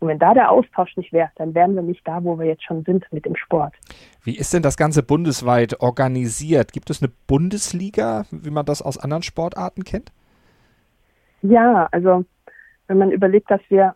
Und 0.00 0.08
wenn 0.08 0.18
da 0.18 0.32
der 0.32 0.50
Austausch 0.50 0.96
nicht 0.96 1.12
wäre, 1.12 1.30
dann 1.36 1.54
wären 1.54 1.74
wir 1.74 1.82
nicht 1.82 2.06
da, 2.06 2.22
wo 2.22 2.38
wir 2.38 2.46
jetzt 2.46 2.62
schon 2.62 2.84
sind 2.84 3.04
mit 3.12 3.24
dem 3.24 3.34
Sport. 3.34 3.74
Wie 4.22 4.36
ist 4.36 4.54
denn 4.54 4.62
das 4.62 4.76
Ganze 4.76 5.02
bundesweit 5.02 5.80
organisiert? 5.80 6.72
Gibt 6.72 6.90
es 6.90 7.02
eine 7.02 7.10
Bundesliga, 7.26 8.24
wie 8.30 8.50
man 8.50 8.64
das 8.64 8.80
aus 8.80 8.96
anderen 8.96 9.24
Sportarten 9.24 9.82
kennt? 9.82 10.12
Ja, 11.42 11.88
also 11.90 12.24
wenn 12.86 12.98
man 12.98 13.10
überlegt, 13.10 13.50
dass 13.50 13.60
wir 13.68 13.94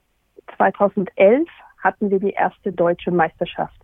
2011 0.57 1.49
hatten 1.79 2.11
wir 2.11 2.21
die 2.21 2.31
erste 2.31 2.73
deutsche 2.73 3.11
Meisterschaft. 3.11 3.77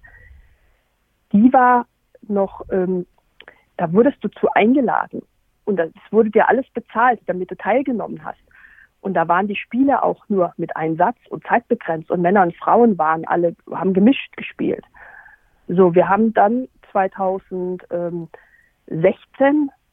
Die 1.32 1.52
war 1.52 1.86
noch, 2.26 2.62
ähm, 2.70 3.06
da 3.78 3.90
wurdest 3.92 4.22
du 4.22 4.28
zu 4.28 4.48
eingeladen 4.52 5.22
und 5.64 5.80
es 5.80 5.92
wurde 6.10 6.30
dir 6.30 6.48
alles 6.48 6.66
bezahlt, 6.74 7.20
damit 7.26 7.50
du 7.50 7.56
teilgenommen 7.56 8.22
hast. 8.24 8.40
Und 9.00 9.14
da 9.14 9.28
waren 9.28 9.46
die 9.46 9.56
Spiele 9.56 10.02
auch 10.02 10.28
nur 10.28 10.52
mit 10.56 10.76
Einsatz 10.76 11.16
und 11.30 11.46
zeitbegrenzt 11.46 12.10
und 12.10 12.20
Männer 12.20 12.42
und 12.42 12.56
Frauen 12.56 12.98
waren 12.98 13.24
alle, 13.26 13.54
haben 13.70 13.94
gemischt 13.94 14.36
gespielt. 14.36 14.84
So, 15.68 15.94
wir 15.94 16.08
haben 16.08 16.34
dann 16.34 16.66
2016 16.90 18.28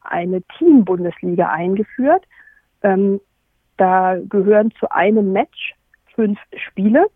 eine 0.01 0.41
Team-Bundesliga 0.57 1.49
eingeführt. 1.49 2.25
Ähm, 2.81 3.21
da 3.77 4.17
gehören 4.27 4.71
zu 4.79 4.89
einem 4.89 5.33
Match 5.33 5.75
fünf 6.15 6.39
Spiele 6.55 7.07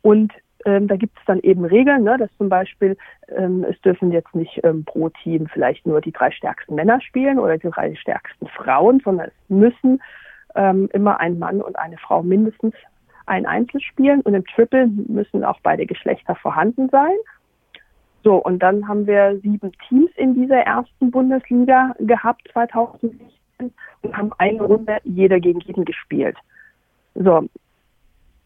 und 0.00 0.32
ähm, 0.64 0.88
da 0.88 0.96
gibt 0.96 1.18
es 1.18 1.24
dann 1.26 1.40
eben 1.40 1.64
Regeln, 1.64 2.04
ne, 2.04 2.16
dass 2.18 2.30
zum 2.38 2.48
Beispiel 2.48 2.96
ähm, 3.28 3.64
es 3.68 3.80
dürfen 3.80 4.12
jetzt 4.12 4.34
nicht 4.34 4.60
ähm, 4.64 4.84
pro 4.84 5.08
Team 5.08 5.48
vielleicht 5.52 5.86
nur 5.86 6.00
die 6.00 6.12
drei 6.12 6.30
stärksten 6.30 6.74
Männer 6.74 7.00
spielen 7.00 7.38
oder 7.38 7.58
die 7.58 7.70
drei 7.70 7.94
stärksten 7.94 8.46
Frauen, 8.48 9.00
sondern 9.04 9.28
es 9.28 9.34
müssen 9.48 10.02
ähm, 10.54 10.88
immer 10.92 11.20
ein 11.20 11.38
Mann 11.38 11.60
und 11.60 11.76
eine 11.76 11.98
Frau 11.98 12.22
mindestens 12.22 12.74
ein 13.26 13.46
Einzel 13.46 13.80
spielen 13.80 14.20
und 14.22 14.34
im 14.34 14.44
Triple 14.46 14.86
müssen 14.86 15.44
auch 15.44 15.60
beide 15.62 15.86
Geschlechter 15.86 16.34
vorhanden 16.34 16.88
sein. 16.90 17.14
So, 18.24 18.36
und 18.36 18.60
dann 18.60 18.86
haben 18.86 19.06
wir 19.06 19.38
sieben 19.42 19.72
Teams 19.88 20.10
in 20.16 20.34
dieser 20.34 20.58
ersten 20.58 21.10
Bundesliga 21.10 21.94
gehabt 21.98 22.48
2016 22.52 23.20
und 24.02 24.16
haben 24.16 24.32
eine 24.38 24.62
Runde 24.62 24.98
jeder 25.04 25.40
gegen 25.40 25.60
jeden 25.60 25.84
gespielt. 25.84 26.36
So, 27.14 27.48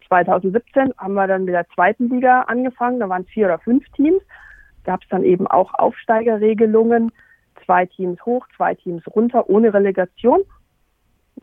2017 0.08 0.92
haben 0.98 1.14
wir 1.14 1.26
dann 1.26 1.44
mit 1.44 1.54
der 1.54 1.68
zweiten 1.70 2.08
Liga 2.08 2.42
angefangen, 2.42 3.00
da 3.00 3.08
waren 3.08 3.24
vier 3.24 3.46
oder 3.46 3.58
fünf 3.58 3.84
Teams. 3.90 4.22
gab 4.84 5.02
es 5.02 5.08
dann 5.08 5.24
eben 5.24 5.46
auch 5.46 5.74
Aufsteigerregelungen. 5.74 7.10
Zwei 7.64 7.86
Teams 7.86 8.24
hoch, 8.24 8.46
zwei 8.56 8.74
Teams 8.74 9.02
runter, 9.14 9.48
ohne 9.48 9.74
Relegation. 9.74 10.42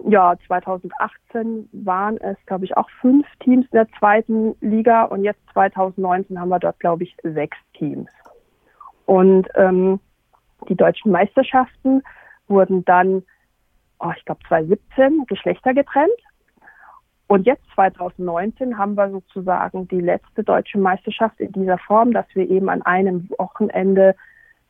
Ja, 0.07 0.35
2018 0.47 1.69
waren 1.71 2.17
es, 2.17 2.37
glaube 2.45 2.65
ich, 2.65 2.75
auch 2.77 2.89
fünf 3.01 3.27
Teams 3.39 3.65
in 3.65 3.77
der 3.77 3.87
zweiten 3.99 4.55
Liga 4.61 5.03
und 5.03 5.23
jetzt 5.23 5.41
2019 5.53 6.39
haben 6.39 6.49
wir 6.49 6.59
dort, 6.59 6.79
glaube 6.79 7.03
ich, 7.03 7.15
sechs 7.23 7.57
Teams. 7.73 8.09
Und 9.05 9.47
ähm, 9.55 9.99
die 10.69 10.75
deutschen 10.75 11.11
Meisterschaften 11.11 12.01
wurden 12.47 12.85
dann, 12.85 13.23
oh, 13.99 14.11
ich 14.15 14.25
glaube 14.25 14.41
2017, 14.47 15.25
Geschlechter 15.27 15.73
getrennt. 15.73 16.11
Und 17.33 17.47
jetzt 17.47 17.63
2019 17.73 18.77
haben 18.77 18.93
wir 18.93 19.09
sozusagen 19.09 19.87
die 19.87 20.01
letzte 20.01 20.43
deutsche 20.43 20.77
Meisterschaft 20.77 21.39
in 21.39 21.51
dieser 21.51 21.79
Form, 21.79 22.13
dass 22.13 22.27
wir 22.35 22.47
eben 22.47 22.69
an 22.69 22.83
einem 22.83 23.27
Wochenende 23.39 24.15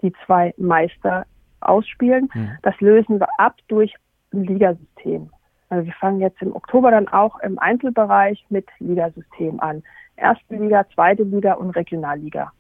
die 0.02 0.14
zwei 0.26 0.54
Meister 0.56 1.26
ausspielen. 1.60 2.30
Mhm. 2.34 2.52
Das 2.62 2.80
lösen 2.80 3.20
wir 3.20 3.28
ab 3.38 3.58
durch 3.68 3.94
ein 4.34 4.46
Ligasystem. 4.46 5.30
Also 5.68 5.88
wir 5.88 5.94
fangen 5.96 6.22
jetzt 6.22 6.42
im 6.42 6.56
Oktober 6.56 6.90
dann 6.90 7.10
auch 7.10 7.38
im 7.42 7.60
Einzelbereich 7.60 8.46
mit 8.48 8.70
Ligasystem 8.80 9.60
an. 9.60 9.84
Erste 10.16 10.56
Liga, 10.56 10.86
zweite 10.96 11.24
Liga 11.24 11.56
und 11.56 11.72
Regionalliga. 11.72 12.54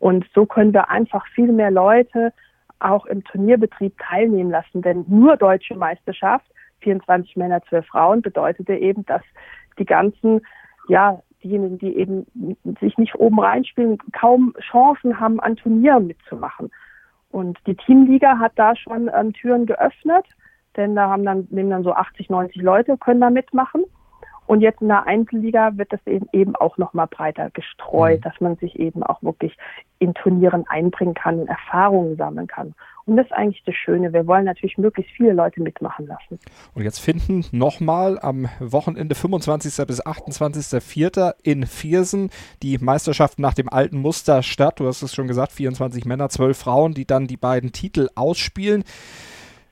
Und 0.00 0.26
so 0.34 0.46
können 0.46 0.74
wir 0.74 0.90
einfach 0.90 1.24
viel 1.28 1.52
mehr 1.52 1.70
Leute 1.70 2.32
auch 2.80 3.06
im 3.06 3.22
Turnierbetrieb 3.22 3.96
teilnehmen 3.98 4.50
lassen. 4.50 4.82
Denn 4.82 5.04
nur 5.06 5.36
deutsche 5.36 5.76
Meisterschaft, 5.76 6.46
24 6.80 7.36
Männer, 7.36 7.62
12 7.68 7.86
Frauen, 7.86 8.22
bedeutete 8.22 8.74
eben, 8.74 9.04
dass 9.06 9.22
die 9.78 9.84
ganzen, 9.84 10.40
ja, 10.88 11.20
diejenigen, 11.42 11.78
die 11.78 11.96
eben 11.96 12.26
sich 12.80 12.98
nicht 12.98 13.14
oben 13.14 13.38
reinspielen, 13.38 13.98
kaum 14.12 14.54
Chancen 14.70 15.20
haben, 15.20 15.40
an 15.40 15.56
Turnieren 15.56 16.06
mitzumachen. 16.06 16.70
Und 17.30 17.58
die 17.66 17.76
Teamliga 17.76 18.38
hat 18.38 18.52
da 18.56 18.74
schon 18.74 19.10
ähm, 19.14 19.32
Türen 19.32 19.66
geöffnet, 19.66 20.26
denn 20.76 20.94
da 20.94 21.10
haben 21.10 21.24
dann, 21.24 21.46
nehmen 21.50 21.70
dann 21.70 21.84
so 21.84 21.92
80, 21.92 22.30
90 22.30 22.62
Leute, 22.62 22.96
können 22.96 23.20
da 23.20 23.30
mitmachen. 23.30 23.84
Und 24.48 24.62
jetzt 24.62 24.80
in 24.80 24.88
der 24.88 25.06
Einzelliga 25.06 25.76
wird 25.76 25.92
das 25.92 26.00
eben, 26.06 26.26
eben 26.32 26.56
auch 26.56 26.78
nochmal 26.78 27.06
breiter 27.06 27.50
gestreut, 27.50 28.20
mhm. 28.20 28.22
dass 28.22 28.40
man 28.40 28.56
sich 28.56 28.78
eben 28.78 29.02
auch 29.02 29.22
wirklich 29.22 29.54
in 29.98 30.14
Turnieren 30.14 30.64
einbringen 30.66 31.12
kann 31.12 31.40
und 31.40 31.48
Erfahrungen 31.48 32.16
sammeln 32.16 32.46
kann. 32.46 32.74
Und 33.04 33.16
das 33.18 33.26
ist 33.26 33.32
eigentlich 33.32 33.62
das 33.66 33.74
Schöne. 33.74 34.14
Wir 34.14 34.26
wollen 34.26 34.46
natürlich 34.46 34.78
möglichst 34.78 35.12
viele 35.12 35.34
Leute 35.34 35.60
mitmachen 35.60 36.06
lassen. 36.06 36.38
Und 36.74 36.82
jetzt 36.82 36.98
finden 36.98 37.44
nochmal 37.52 38.18
am 38.20 38.48
Wochenende 38.58 39.14
25. 39.14 39.86
bis 39.86 40.02
28.04. 40.02 41.34
in 41.42 41.66
Viersen 41.66 42.30
die 42.62 42.78
Meisterschaft 42.78 43.38
nach 43.38 43.52
dem 43.52 43.68
alten 43.68 43.98
Muster 43.98 44.42
statt. 44.42 44.80
Du 44.80 44.86
hast 44.86 45.02
es 45.02 45.14
schon 45.14 45.28
gesagt, 45.28 45.52
24 45.52 46.06
Männer, 46.06 46.30
12 46.30 46.56
Frauen, 46.56 46.94
die 46.94 47.06
dann 47.06 47.26
die 47.26 47.36
beiden 47.36 47.72
Titel 47.72 48.08
ausspielen. 48.14 48.84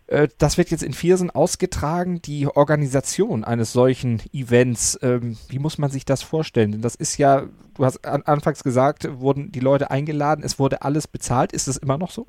Äh, 0.06 0.28
das 0.38 0.58
wird 0.58 0.70
jetzt 0.70 0.82
in 0.82 0.92
Viersen 0.92 1.30
ausgetragen. 1.30 2.20
Die 2.22 2.46
Organisation 2.46 3.44
eines 3.44 3.72
solchen 3.72 4.22
Events, 4.32 4.98
ähm, 5.02 5.36
wie 5.48 5.58
muss 5.58 5.78
man 5.78 5.90
sich 5.90 6.04
das 6.04 6.22
vorstellen? 6.22 6.72
Denn 6.72 6.82
das 6.82 6.94
ist 6.94 7.18
ja, 7.18 7.44
du 7.76 7.84
hast 7.84 8.04
an, 8.06 8.22
anfangs 8.22 8.62
gesagt, 8.62 9.08
wurden 9.20 9.52
die 9.52 9.60
Leute 9.60 9.90
eingeladen, 9.90 10.42
es 10.44 10.58
wurde 10.58 10.82
alles 10.82 11.08
bezahlt. 11.08 11.52
Ist 11.52 11.68
das 11.68 11.76
immer 11.76 11.98
noch 11.98 12.10
so? 12.10 12.26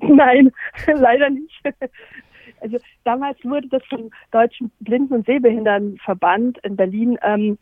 Nein, 0.00 0.52
leider 0.86 1.30
nicht. 1.30 1.62
Also 2.58 2.78
damals 3.04 3.36
wurde 3.44 3.68
das 3.68 3.84
vom 3.84 4.10
Deutschen 4.30 4.72
Blinden- 4.80 5.12
und 5.12 5.26
Sehbehindertenverband 5.26 6.56
in 6.64 6.74
Berlin 6.74 7.18
ähm, 7.22 7.58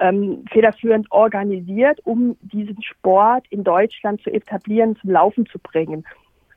ähm, 0.00 0.44
federführend 0.50 1.10
organisiert, 1.12 2.00
um 2.04 2.36
diesen 2.40 2.82
Sport 2.82 3.46
in 3.50 3.64
Deutschland 3.64 4.22
zu 4.22 4.30
etablieren, 4.30 4.96
zum 4.96 5.10
Laufen 5.10 5.46
zu 5.46 5.58
bringen. 5.58 6.04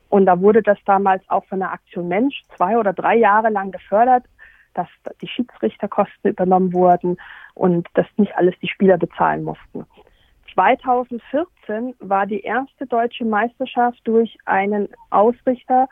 Und 0.08 0.26
da 0.26 0.40
wurde 0.40 0.62
das 0.62 0.78
damals 0.86 1.22
auch 1.28 1.44
von 1.46 1.58
der 1.60 1.72
Aktion 1.72 2.08
Mensch 2.08 2.42
zwei 2.56 2.78
oder 2.78 2.92
drei 2.92 3.16
Jahre 3.16 3.50
lang 3.50 3.70
gefördert, 3.70 4.24
dass 4.74 4.88
die 5.20 5.28
Schiedsrichterkosten 5.28 6.30
übernommen 6.30 6.72
wurden 6.72 7.16
und 7.54 7.88
dass 7.94 8.06
nicht 8.16 8.36
alles 8.36 8.54
die 8.62 8.68
Spieler 8.68 8.96
bezahlen 8.96 9.44
mussten. 9.44 9.84
2014 10.54 11.94
war 12.00 12.26
die 12.26 12.40
erste 12.40 12.86
deutsche 12.86 13.24
Meisterschaft 13.24 14.00
durch 14.04 14.36
einen 14.44 14.88
Ausrichter 15.10 15.88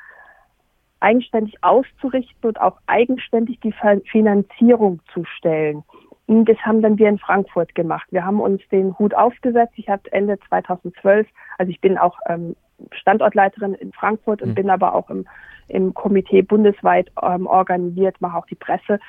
eigenständig 1.00 1.62
auszurichten 1.62 2.48
und 2.48 2.60
auch 2.60 2.78
eigenständig 2.86 3.60
die 3.60 3.74
Finanzierung 4.10 5.00
zu 5.12 5.24
stellen. 5.24 5.84
Und 6.26 6.48
das 6.48 6.58
haben 6.58 6.82
dann 6.82 6.98
wir 6.98 7.08
in 7.08 7.18
Frankfurt 7.18 7.74
gemacht. 7.74 8.08
Wir 8.10 8.24
haben 8.24 8.40
uns 8.40 8.60
den 8.70 8.98
Hut 8.98 9.14
aufgesetzt. 9.14 9.74
Ich 9.76 9.88
habe 9.88 10.10
Ende 10.10 10.38
2012, 10.48 11.28
also 11.58 11.70
ich 11.70 11.80
bin 11.80 11.98
auch 11.98 12.18
ähm, 12.28 12.56
Standortleiterin 12.92 13.74
in 13.74 13.92
Frankfurt 13.92 14.42
und 14.42 14.50
mhm. 14.50 14.54
bin 14.54 14.70
aber 14.70 14.94
auch 14.94 15.10
im, 15.10 15.26
im 15.68 15.94
Komitee 15.94 16.42
bundesweit 16.42 17.10
ähm, 17.22 17.46
organisiert, 17.46 18.20
mache 18.20 18.36
auch 18.36 18.46
die 18.46 18.54
Presse, 18.54 19.00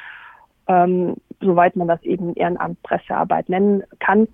ähm, 0.67 1.15
soweit 1.41 1.75
man 1.75 1.87
das 1.87 2.01
eben 2.03 2.33
Ehrenamt 2.35 2.81
Pressearbeit 2.83 3.49
nennen 3.49 3.83
kann. 3.99 4.27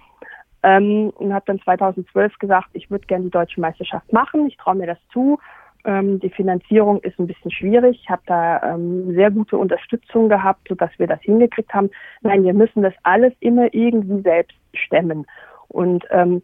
Ähm, 0.63 1.11
und 1.17 1.33
habe 1.33 1.43
dann 1.45 1.59
2012 1.59 2.39
gesagt, 2.39 2.69
ich 2.73 2.89
würde 2.89 3.05
gerne 3.05 3.25
die 3.25 3.31
deutsche 3.31 3.59
Meisterschaft 3.59 4.13
machen, 4.13 4.47
ich 4.47 4.55
traue 4.57 4.75
mir 4.75 4.87
das 4.87 4.99
zu. 5.11 5.39
Ähm, 5.85 6.19
die 6.21 6.29
Finanzierung 6.29 7.01
ist 7.01 7.19
ein 7.19 7.27
bisschen 7.27 7.51
schwierig. 7.51 7.99
Ich 8.01 8.09
habe 8.09 8.21
da 8.25 8.73
ähm, 8.73 9.13
sehr 9.13 9.29
gute 9.31 9.57
Unterstützung 9.57 10.29
gehabt, 10.29 10.67
sodass 10.69 10.91
wir 10.97 11.07
das 11.07 11.21
hingekriegt 11.21 11.73
haben. 11.73 11.89
Nein, 12.21 12.43
wir 12.45 12.53
müssen 12.53 12.83
das 12.83 12.93
alles 13.03 13.33
immer 13.41 13.73
irgendwie 13.73 14.21
selbst 14.21 14.55
stemmen. 14.73 15.25
Und 15.67 16.05
ähm, 16.11 16.41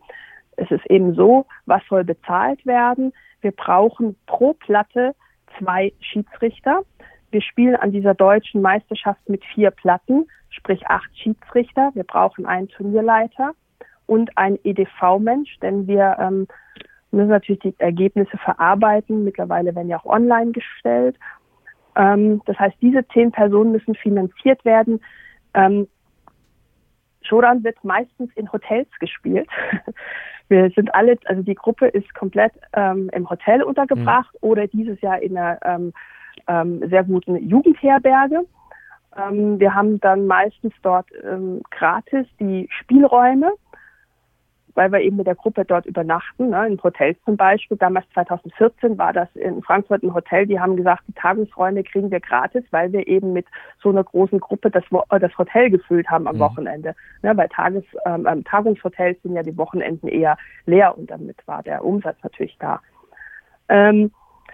es 0.60 0.70
ist 0.72 0.86
eben 0.88 1.16
so, 1.16 1.46
was 1.66 1.82
soll 1.89 2.04
bezahlt 2.04 2.66
werden? 2.66 3.13
Wir 3.42 3.51
brauchen 3.51 4.16
pro 4.25 4.54
Platte 4.54 5.16
zwei 5.58 5.94
Schiedsrichter. 6.00 6.82
Wir 7.32 7.42
spielen 7.42 7.75
an 7.75 7.92
dieser 7.92 8.13
deutschen 8.13 8.62
Meisterschaft 8.62 9.28
mit 9.30 9.44
vier 9.54 9.72
Platten, 9.72 10.28
sprich 10.50 10.88
acht 10.88 11.10
Schiedsrichter. 11.18 11.92
Wir 11.94 12.04
brauchen 12.04 12.46
einen 12.46 12.68
Turnierleiter 12.68 13.54
und 14.06 14.38
einen 14.38 14.60
EDV-Mensch, 14.63 15.60
denn 15.62 15.88
wir 15.88 16.18
ähm, 16.20 16.48
müssen 17.12 17.30
natürlich 17.30 17.62
die 17.62 17.75
Ergebnisse 17.78 18.38
verarbeiten. 18.38 19.24
Mittlerweile 19.24 19.75
werden 19.75 19.89
ja 19.89 20.00
auch 20.00 20.06
online 20.06 20.51
gestellt. 20.51 21.18
Ähm, 21.96 22.42
das 22.46 22.58
heißt, 22.60 22.75
diese 22.82 23.08
zehn 23.10 23.32
Personen 23.32 23.72
müssen 23.72 23.96
finanziert 23.96 24.66
werden. 24.66 25.00
Ähm, 25.54 25.88
Shodan 27.22 27.63
wird 27.63 27.84
meistens 27.84 28.32
in 28.36 28.51
Hotels 28.51 28.89
gespielt. 29.00 29.50
Wir 30.50 30.70
sind 30.72 30.94
alle, 30.94 31.18
also 31.25 31.41
die 31.44 31.56
Gruppe 31.56 31.88
ist 31.88 32.13
komplett 32.15 32.51
ähm, 32.74 33.10
im 33.13 33.29
Hotel 33.29 33.63
untergebracht 33.63 34.34
mhm. 34.34 34.50
oder 34.50 34.68
dieses 34.68 35.00
Jahr 35.01 35.22
in 35.22 35.38
einer 35.38 35.60
ähm, 35.63 35.94
ähm, 36.48 36.84
sehr 36.89 37.03
guten 37.03 37.36
Jugendherberge. 37.48 38.46
Ähm, 39.15 39.60
wir 39.60 39.74
haben 39.74 40.00
dann 40.00 40.25
meistens 40.25 40.74
dort 40.82 41.08
ähm, 41.24 41.62
gratis 41.72 42.25
die 42.39 42.68
Spielräume 42.72 43.51
weil 44.80 44.94
wir 44.94 45.02
eben 45.02 45.18
mit 45.18 45.28
der 45.28 45.36
Gruppe 45.36 45.66
dort 45.66 45.86
übernachten, 45.86 46.52
ne, 46.52 46.66
in 46.66 46.82
Hotels 46.82 47.18
zum 47.26 47.36
Beispiel. 47.36 47.76
Damals 47.76 48.06
2014 48.14 48.98
war 48.98 49.12
das 49.12 49.28
in 49.36 49.62
Frankfurt 49.62 50.04
ein 50.04 50.14
Hotel, 50.14 50.48
die 50.48 50.58
haben 50.58 50.78
gesagt, 50.78 51.04
die 51.06 51.14
Tagungsräume 51.16 51.84
kriegen 51.84 52.10
wir 52.10 52.22
gratis, 52.22 52.64
weil 52.72 52.94
wir 52.94 53.06
eben 53.06 53.34
mit 53.34 53.46
so 53.84 53.90
einer 53.90 54.06
großen 54.06 54.40
Gruppe 54.40 54.72
das, 54.72 54.86
äh, 55.10 55.20
das 55.20 55.38
Hotel 55.38 55.70
gefüllt 55.70 56.10
haben 56.10 56.30
am 56.30 56.38
mhm. 56.38 56.40
Wochenende. 56.40 56.96
Ne, 57.24 57.36
weil 57.36 57.50
Tages, 57.50 57.84
ähm, 58.06 58.26
ähm, 58.26 58.46
Tagungshotels 58.46 59.22
sind 59.22 59.36
ja 59.36 59.44
die 59.44 59.58
Wochenenden 59.58 60.08
eher 60.08 60.38
leer 60.66 60.98
und 60.98 61.12
damit 61.12 61.46
war 61.46 61.62
der 61.62 61.84
Umsatz 61.84 62.16
natürlich 62.24 62.56
da. 62.58 62.80
Ähm, 63.68 64.12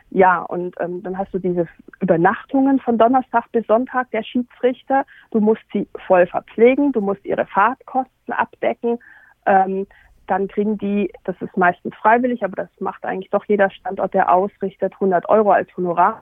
ja, 0.09 0.41
und 0.41 0.75
ähm, 0.79 1.03
dann 1.03 1.19
hast 1.19 1.35
du 1.35 1.37
diese 1.37 1.67
Übernachtungen 1.99 2.79
von 2.79 2.97
Donnerstag 2.97 3.51
bis 3.51 3.67
Sonntag 3.67 4.09
der 4.09 4.23
Schiedsrichter. 4.23 5.05
Du 5.29 5.39
musst 5.39 5.61
sie 5.71 5.87
voll 6.07 6.25
verpflegen, 6.25 6.93
du 6.93 7.01
musst 7.01 7.23
ihre 7.25 7.45
Fahrtkosten 7.45 8.33
abdecken. 8.33 8.97
Ähm, 9.45 9.85
dann 10.27 10.47
kriegen 10.47 10.77
die, 10.77 11.11
das 11.23 11.35
ist 11.41 11.55
meistens 11.57 11.95
freiwillig, 11.95 12.43
aber 12.43 12.55
das 12.55 12.69
macht 12.79 13.05
eigentlich 13.05 13.29
doch 13.29 13.45
jeder 13.45 13.69
Standort, 13.69 14.13
der 14.13 14.33
ausrichtet, 14.33 14.93
100 14.93 15.29
Euro 15.29 15.51
als 15.51 15.69
Honorar. 15.77 16.21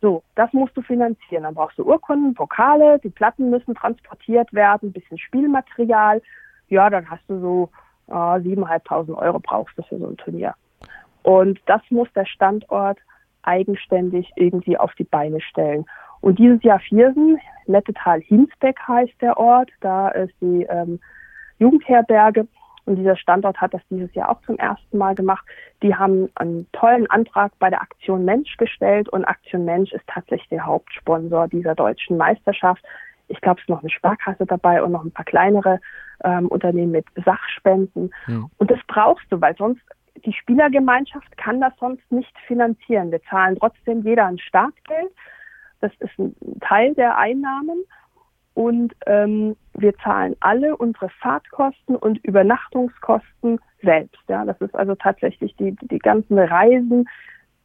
So, 0.00 0.22
das 0.34 0.52
musst 0.52 0.76
du 0.76 0.82
finanzieren. 0.82 1.44
Dann 1.44 1.54
brauchst 1.54 1.78
du 1.78 1.84
Urkunden, 1.84 2.34
Pokale, 2.34 2.98
die 2.98 3.08
Platten 3.08 3.50
müssen 3.50 3.74
transportiert 3.74 4.52
werden, 4.52 4.92
bisschen 4.92 5.18
Spielmaterial. 5.18 6.20
Ja, 6.68 6.90
dann 6.90 7.08
hast 7.08 7.22
du 7.28 7.40
so 7.40 7.70
äh, 8.08 8.12
7.500 8.12 9.14
Euro 9.16 9.40
brauchst 9.40 9.78
du 9.78 9.82
für 9.82 9.98
so 9.98 10.06
ein 10.06 10.16
Turnier. 10.16 10.54
Und 11.22 11.58
das 11.66 11.80
muss 11.90 12.12
der 12.12 12.26
Standort 12.26 12.98
eigenständig 13.42 14.30
irgendwie 14.36 14.76
auf 14.76 14.94
die 14.94 15.04
Beine 15.04 15.40
stellen. 15.40 15.86
Und 16.20 16.38
dieses 16.38 16.62
Jahr 16.62 16.80
Viersen, 16.80 17.38
Nettetal-Hinsbeck 17.66 18.78
heißt 18.86 19.14
der 19.20 19.38
Ort, 19.38 19.70
da 19.80 20.08
ist 20.08 20.34
die 20.40 20.64
ähm, 20.64 21.00
Jugendherberge 21.58 22.46
und 22.86 22.96
dieser 22.96 23.16
Standort 23.16 23.60
hat 23.60 23.72
das 23.72 23.80
dieses 23.88 24.12
Jahr 24.14 24.30
auch 24.30 24.40
zum 24.42 24.56
ersten 24.56 24.98
Mal 24.98 25.14
gemacht. 25.14 25.44
Die 25.82 25.94
haben 25.94 26.28
einen 26.34 26.70
tollen 26.72 27.08
Antrag 27.10 27.52
bei 27.58 27.70
der 27.70 27.80
Aktion 27.80 28.24
Mensch 28.24 28.56
gestellt 28.56 29.08
und 29.08 29.24
Aktion 29.24 29.64
Mensch 29.64 29.92
ist 29.92 30.06
tatsächlich 30.06 30.48
der 30.50 30.66
Hauptsponsor 30.66 31.48
dieser 31.48 31.74
deutschen 31.74 32.16
Meisterschaft. 32.16 32.84
Ich 33.28 33.40
glaube, 33.40 33.58
es 33.58 33.64
ist 33.64 33.70
noch 33.70 33.80
eine 33.80 33.90
Sparkasse 33.90 34.44
dabei 34.44 34.82
und 34.82 34.92
noch 34.92 35.02
ein 35.02 35.12
paar 35.12 35.24
kleinere 35.24 35.80
ähm, 36.24 36.48
Unternehmen 36.48 36.92
mit 36.92 37.06
Sachspenden. 37.24 38.12
Mhm. 38.26 38.50
Und 38.58 38.70
das 38.70 38.80
brauchst 38.86 39.24
du, 39.30 39.40
weil 39.40 39.56
sonst 39.56 39.82
die 40.24 40.32
Spielergemeinschaft 40.32 41.36
kann 41.36 41.60
das 41.60 41.72
sonst 41.78 42.10
nicht 42.12 42.32
finanzieren. 42.46 43.10
Wir 43.10 43.22
zahlen 43.24 43.56
trotzdem 43.58 44.02
jeder 44.02 44.26
ein 44.26 44.38
Startgeld. 44.38 45.10
Das 45.80 45.92
ist 45.98 46.18
ein 46.18 46.34
Teil 46.60 46.94
der 46.94 47.16
Einnahmen. 47.18 47.84
Und 48.54 48.94
ähm, 49.06 49.56
wir 49.74 49.96
zahlen 49.98 50.36
alle 50.40 50.76
unsere 50.76 51.08
Fahrtkosten 51.08 51.96
und 51.96 52.24
Übernachtungskosten 52.24 53.58
selbst. 53.82 54.20
Ja, 54.28 54.44
das 54.44 54.60
ist 54.60 54.74
also 54.74 54.94
tatsächlich 54.94 55.54
die, 55.56 55.76
die 55.82 55.98
ganzen 55.98 56.38
Reisen, 56.38 57.08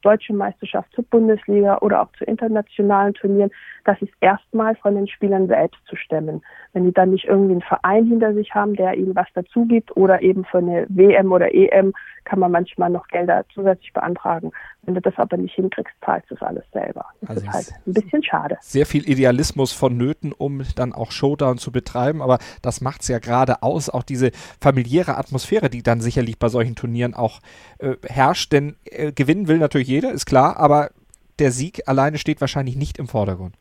deutsche 0.01 0.34
Meisterschaft 0.34 0.91
zur 0.93 1.03
Bundesliga 1.05 1.77
oder 1.79 2.01
auch 2.01 2.12
zu 2.17 2.24
internationalen 2.24 3.13
Turnieren, 3.13 3.51
das 3.86 4.01
ist 4.01 4.13
erstmal 4.22 4.75
von 4.77 4.96
den 4.96 5.08
Spielern 5.08 5.48
selbst 5.48 5.79
zu 5.86 5.96
stemmen. 5.96 6.41
Wenn 6.74 6.86
die 6.86 6.94
dann 6.94 7.12
nicht 7.12 7.26
irgendwie 7.26 7.54
einen 7.54 7.62
Verein 7.62 8.06
hinter 8.06 8.34
sich 8.34 8.54
haben, 8.54 8.76
der 8.76 8.96
ihnen 8.96 9.16
was 9.16 9.28
dazu 9.34 9.66
gibt 9.66 9.96
oder 9.98 10.22
eben 10.22 10.46
für 10.46 10.60
eine 10.60 10.86
WM 10.90 11.32
oder 11.32 11.54
EM 11.54 11.94
kann 12.26 12.40
man 12.40 12.52
manchmal 12.52 12.92
noch 12.92 13.08
Gelder 13.08 13.44
zusätzlich 13.54 13.92
beantragen. 13.92 14.52
Wenn 14.84 14.94
du 14.94 15.02
das 15.02 15.16
aber 15.18 15.36
nicht 15.38 15.56
hinkriegst, 15.56 15.94
zahlst 16.06 16.30
du 16.30 16.36
das 16.36 16.48
alles 16.48 16.64
selber. 16.72 17.06
Das 17.22 17.30
also 17.30 17.42
ist 17.42 17.54
halt 17.54 17.74
ein 17.88 17.94
bisschen 17.94 18.24
schade. 18.24 18.58
Sehr 18.62 18.86
viel 18.86 19.10
Idealismus 19.10 19.74
vonnöten, 19.74 20.32
um 20.32 20.62
dann 20.76 20.94
auch 20.94 21.12
Showdown 21.12 21.58
zu 21.58 21.72
betreiben, 21.72 22.22
aber 22.22 22.38
das 22.62 22.82
macht 22.82 23.02
es 23.02 23.08
ja 23.08 23.18
gerade 23.18 23.64
aus, 23.64 23.90
auch 23.90 24.04
diese 24.04 24.32
familiäre 24.62 25.18
Atmosphäre, 25.18 25.70
die 25.70 25.82
dann 25.82 26.02
sicherlich 26.02 26.38
bei 26.38 26.50
solchen 26.50 26.76
Turnieren 26.76 27.16
auch 27.16 27.40
äh, 27.80 27.96
herrscht, 28.08 28.52
denn 28.52 28.76
äh, 28.86 29.12
gewinnen 29.12 29.48
will 29.48 29.58
natürlich 29.58 29.88
jeder, 29.88 30.12
ist 30.12 30.26
klar, 30.26 30.58
aber 30.58 30.92
der 31.40 31.52
Sieg 31.52 31.88
alleine 31.88 32.18
steht 32.18 32.42
wahrscheinlich 32.42 32.76
nicht 32.76 33.00
im 33.00 33.08
Vordergrund. 33.08 33.56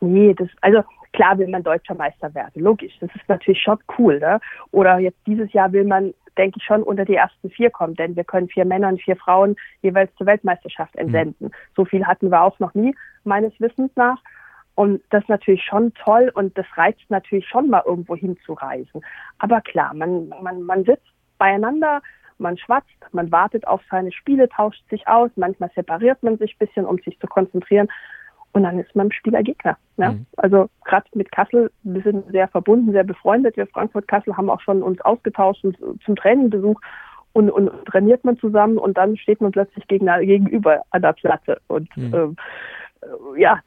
Nee, 0.00 0.34
das, 0.34 0.48
also 0.60 0.82
klar 1.16 1.38
will 1.38 1.48
man 1.48 1.62
deutscher 1.62 1.94
Meister 1.94 2.32
werden, 2.34 2.62
logisch. 2.62 2.92
Das 3.00 3.10
ist 3.14 3.28
natürlich 3.28 3.60
schon 3.60 3.78
cool. 3.98 4.20
Ne? 4.20 4.38
Oder 4.70 4.98
jetzt 4.98 5.18
dieses 5.26 5.52
Jahr 5.52 5.72
will 5.72 5.84
man, 5.84 6.14
denke 6.36 6.58
ich, 6.60 6.64
schon 6.64 6.82
unter 6.82 7.04
die 7.04 7.16
ersten 7.16 7.50
vier 7.50 7.70
kommen, 7.70 7.94
denn 7.94 8.14
wir 8.14 8.24
können 8.24 8.48
vier 8.48 8.64
Männer 8.64 8.88
und 8.88 9.02
vier 9.02 9.16
Frauen 9.16 9.56
jeweils 9.82 10.14
zur 10.16 10.26
Weltmeisterschaft 10.26 10.94
mhm. 10.94 11.00
entsenden. 11.00 11.46
Mhm. 11.46 11.52
So 11.74 11.84
viel 11.84 12.06
hatten 12.06 12.30
wir 12.30 12.42
auch 12.42 12.58
noch 12.60 12.74
nie, 12.74 12.94
meines 13.24 13.58
Wissens 13.58 13.90
nach. 13.96 14.18
Und 14.74 15.02
das 15.08 15.22
ist 15.22 15.30
natürlich 15.30 15.64
schon 15.64 15.94
toll 15.94 16.30
und 16.34 16.56
das 16.58 16.66
reizt 16.76 17.08
natürlich 17.08 17.48
schon 17.48 17.70
mal 17.70 17.82
irgendwo 17.86 18.14
hinzureisen. 18.14 19.00
Aber 19.38 19.62
klar, 19.62 19.94
man, 19.94 20.28
man, 20.42 20.62
man 20.62 20.84
sitzt 20.84 21.08
beieinander, 21.38 22.02
man 22.36 22.58
schwatzt, 22.58 22.90
man 23.12 23.32
wartet 23.32 23.66
auf 23.66 23.80
seine 23.90 24.12
Spiele, 24.12 24.50
tauscht 24.50 24.86
sich 24.90 25.08
aus, 25.08 25.30
manchmal 25.36 25.70
separiert 25.74 26.22
man 26.22 26.36
sich 26.36 26.54
ein 26.54 26.66
bisschen, 26.66 26.84
um 26.84 26.98
sich 26.98 27.18
zu 27.18 27.26
konzentrieren. 27.26 27.88
Und 28.56 28.62
dann 28.62 28.78
ist 28.78 28.96
man 28.96 29.12
Spieler 29.12 29.42
Gegner. 29.42 29.76
Ne? 29.98 30.12
Mhm. 30.12 30.26
Also 30.38 30.70
gerade 30.86 31.04
mit 31.12 31.30
Kassel, 31.30 31.70
wir 31.82 32.00
sind 32.00 32.24
sehr 32.32 32.48
verbunden, 32.48 32.90
sehr 32.92 33.04
befreundet. 33.04 33.54
Wir 33.58 33.66
Frankfurt-Kassel 33.66 34.34
haben 34.34 34.48
auch 34.48 34.62
schon 34.62 34.82
uns 34.82 34.98
ausgetauscht 35.02 35.62
und 35.62 35.76
zum 36.06 36.16
Trainingbesuch 36.16 36.80
und, 37.34 37.50
und 37.50 37.70
trainiert 37.84 38.24
man 38.24 38.38
zusammen 38.38 38.78
und 38.78 38.96
dann 38.96 39.18
steht 39.18 39.42
man 39.42 39.52
plötzlich 39.52 39.86
gegen, 39.88 40.06
gegenüber 40.06 40.80
an 40.88 41.02
der 41.02 41.12
Platte. 41.12 41.60
Und 41.66 41.94
mhm. 41.98 42.14
ähm, 42.14 42.36
äh, 43.02 43.42
ja, 43.42 43.60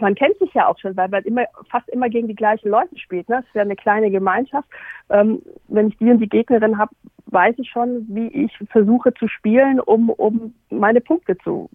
man 0.00 0.14
kennt 0.14 0.38
sich 0.38 0.52
ja 0.54 0.68
auch 0.68 0.78
schon, 0.78 0.96
weil 0.96 1.08
man 1.08 1.24
immer 1.24 1.44
fast 1.70 1.88
immer 1.88 2.08
gegen 2.08 2.28
die 2.28 2.34
gleichen 2.34 2.68
Leute 2.68 2.98
spielt. 2.98 3.28
Ne? 3.28 3.42
Es 3.46 3.54
ja 3.54 3.62
eine 3.62 3.76
kleine 3.76 4.10
Gemeinschaft. 4.10 4.68
Ähm, 5.10 5.42
wenn 5.68 5.88
ich 5.88 5.96
die 5.98 6.10
und 6.10 6.18
die 6.18 6.28
Gegnerin 6.28 6.78
habe, 6.78 6.94
weiß 7.26 7.54
ich 7.58 7.68
schon, 7.70 8.06
wie 8.08 8.28
ich 8.28 8.52
versuche 8.70 9.12
zu 9.14 9.28
spielen, 9.28 9.80
um, 9.80 10.10
um 10.10 10.54
meine 10.70 11.00
Punkte 11.00 11.36
zu 11.38 11.68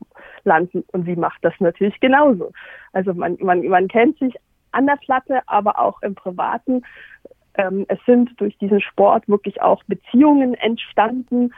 landen. 0.43 0.83
Und 0.91 1.05
sie 1.05 1.15
macht 1.15 1.43
das 1.43 1.53
natürlich 1.59 1.99
genauso. 1.99 2.51
Also 2.91 3.13
man, 3.13 3.37
man, 3.39 3.67
man 3.67 3.87
kennt 3.87 4.17
sich 4.19 4.35
an 4.71 4.87
der 4.87 4.97
Platte, 4.97 5.41
aber 5.45 5.79
auch 5.79 6.01
im 6.01 6.15
Privaten. 6.15 6.83
Ähm, 7.55 7.85
es 7.87 7.99
sind 8.05 8.31
durch 8.39 8.57
diesen 8.57 8.81
Sport 8.81 9.27
wirklich 9.27 9.61
auch 9.61 9.83
Beziehungen 9.83 10.55
entstanden. 10.55 11.53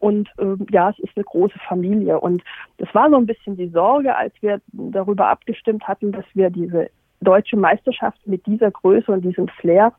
Und 0.00 0.28
ähm, 0.38 0.66
ja, 0.70 0.90
es 0.90 0.98
ist 0.98 1.16
eine 1.16 1.24
große 1.24 1.58
Familie. 1.68 2.18
Und 2.18 2.42
das 2.78 2.92
war 2.94 3.08
so 3.10 3.16
ein 3.16 3.26
bisschen 3.26 3.56
die 3.56 3.68
Sorge, 3.68 4.16
als 4.16 4.34
wir 4.40 4.60
darüber 4.72 5.28
abgestimmt 5.28 5.86
hatten, 5.86 6.10
dass 6.10 6.24
wir 6.34 6.50
diese 6.50 6.90
deutsche 7.20 7.56
Meisterschaft 7.56 8.18
mit 8.26 8.44
dieser 8.46 8.70
Größe 8.70 9.12
und 9.12 9.22
diesem 9.22 9.46
Flair 9.48 9.92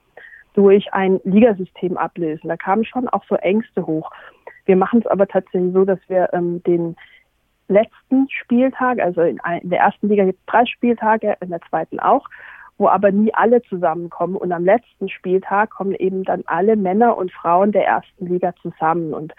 durch 0.54 0.92
ein 0.94 1.22
Ligasystem 1.24 1.98
ablösen. 1.98 2.50
Da 2.50 2.58
kamen 2.58 2.84
schon 2.84 3.08
auch 3.08 3.24
so 3.30 3.36
Ängste 3.36 3.86
hoch. 3.86 4.12
Wir 4.66 4.76
machen 4.76 5.00
es 5.00 5.08
aber 5.08 5.28
tatsächlich 5.28 5.74
so, 5.74 5.86
dass 5.86 6.00
wir 6.08 6.30
ähm, 6.34 6.62
den 6.64 6.96
letzten 7.68 8.28
Spieltag, 8.30 9.00
also 9.00 9.22
in, 9.22 9.40
in 9.62 9.70
der 9.70 9.80
ersten 9.80 10.10
Liga 10.10 10.26
gibt 10.26 10.40
es 10.40 10.46
drei 10.46 10.66
Spieltage, 10.66 11.38
in 11.42 11.50
der 11.50 11.62
zweiten 11.70 12.00
auch, 12.00 12.28
wo 12.78 12.88
aber 12.88 13.12
nie 13.12 13.34
alle 13.34 13.62
zusammenkommen. 13.64 14.36
Und 14.36 14.52
am 14.52 14.66
letzten 14.66 15.10
Spieltag 15.10 15.70
kommen 15.70 15.94
eben 15.96 16.24
dann 16.24 16.44
alle 16.48 16.76
Männer 16.76 17.18
und 17.18 17.32
Frauen 17.32 17.72
der 17.72 17.86
ersten 17.86 18.26
Liga 18.26 18.54
zusammen. 18.62 19.14
Und 19.14 19.34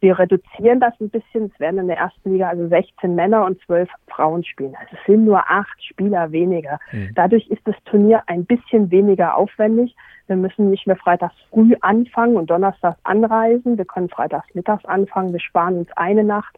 wir 0.00 0.18
reduzieren 0.18 0.80
das 0.80 0.94
ein 1.00 1.10
bisschen. 1.10 1.50
Es 1.52 1.60
werden 1.60 1.80
in 1.80 1.88
der 1.88 1.98
ersten 1.98 2.32
Liga 2.32 2.48
also 2.48 2.68
16 2.68 3.14
Männer 3.14 3.44
und 3.44 3.60
12 3.62 3.88
Frauen 4.08 4.44
spielen. 4.44 4.76
Also 4.76 4.96
es 4.96 5.06
sind 5.06 5.24
nur 5.24 5.50
acht 5.50 5.82
Spieler 5.82 6.30
weniger. 6.30 6.78
Mhm. 6.92 7.10
Dadurch 7.14 7.48
ist 7.48 7.66
das 7.66 7.74
Turnier 7.84 8.22
ein 8.26 8.44
bisschen 8.44 8.90
weniger 8.90 9.36
aufwendig. 9.36 9.96
Wir 10.28 10.36
müssen 10.36 10.70
nicht 10.70 10.86
mehr 10.86 10.96
freitags 10.96 11.34
früh 11.50 11.74
anfangen 11.80 12.36
und 12.36 12.48
donnerstags 12.50 12.98
anreisen. 13.04 13.76
Wir 13.76 13.86
können 13.86 14.08
freitags 14.08 14.46
mittags 14.54 14.84
anfangen. 14.84 15.32
Wir 15.32 15.40
sparen 15.40 15.78
uns 15.78 15.88
eine 15.96 16.22
Nacht 16.22 16.56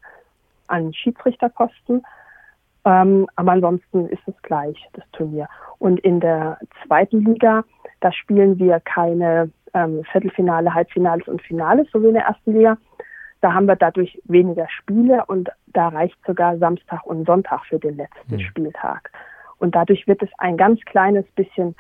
an 0.67 0.93
Schiedsrichterkosten. 0.93 2.03
Ähm, 2.85 3.27
aber 3.37 3.53
ansonsten 3.53 4.07
ist 4.09 4.23
es 4.27 4.35
gleich, 4.43 4.77
das 4.95 5.05
Turnier. 5.13 5.49
Und 5.79 6.01
in 6.01 6.21
der 6.21 6.59
zweiten 6.85 7.25
Liga, 7.25 7.65
da 8.01 8.13
spielen 8.13 8.59
wir 8.59 8.81
keine 8.81 9.51
ähm, 9.75 10.03
Viertelfinale, 10.11 10.75
Halbfinales 10.75 11.29
und 11.29 11.43
Finales, 11.43 11.89
so 11.93 12.03
wie 12.03 12.09
in 12.09 12.15
der 12.15 12.25
ersten 12.25 12.55
Liga, 12.55 12.77
da 13.41 13.55
haben 13.55 13.67
wir 13.67 13.77
dadurch 13.77 14.21
weniger 14.25 14.69
Spiele 14.69 15.25
und 15.27 15.51
da 15.67 15.89
reicht 15.89 16.19
sogar 16.27 16.59
Samstag 16.59 17.05
und 17.07 17.27
Sonntag 17.27 17.65
für 17.67 17.79
den 17.79 17.97
letzten 17.97 18.37
mhm. 18.37 18.41
Spieltag. 18.41 19.11
Und 19.59 19.75
dadurch 19.75 20.07
wird 20.07 20.23
es 20.23 20.31
ein 20.39 20.57
ganz 20.57 20.81
kleines 20.83 21.27
bisschen 21.33 21.75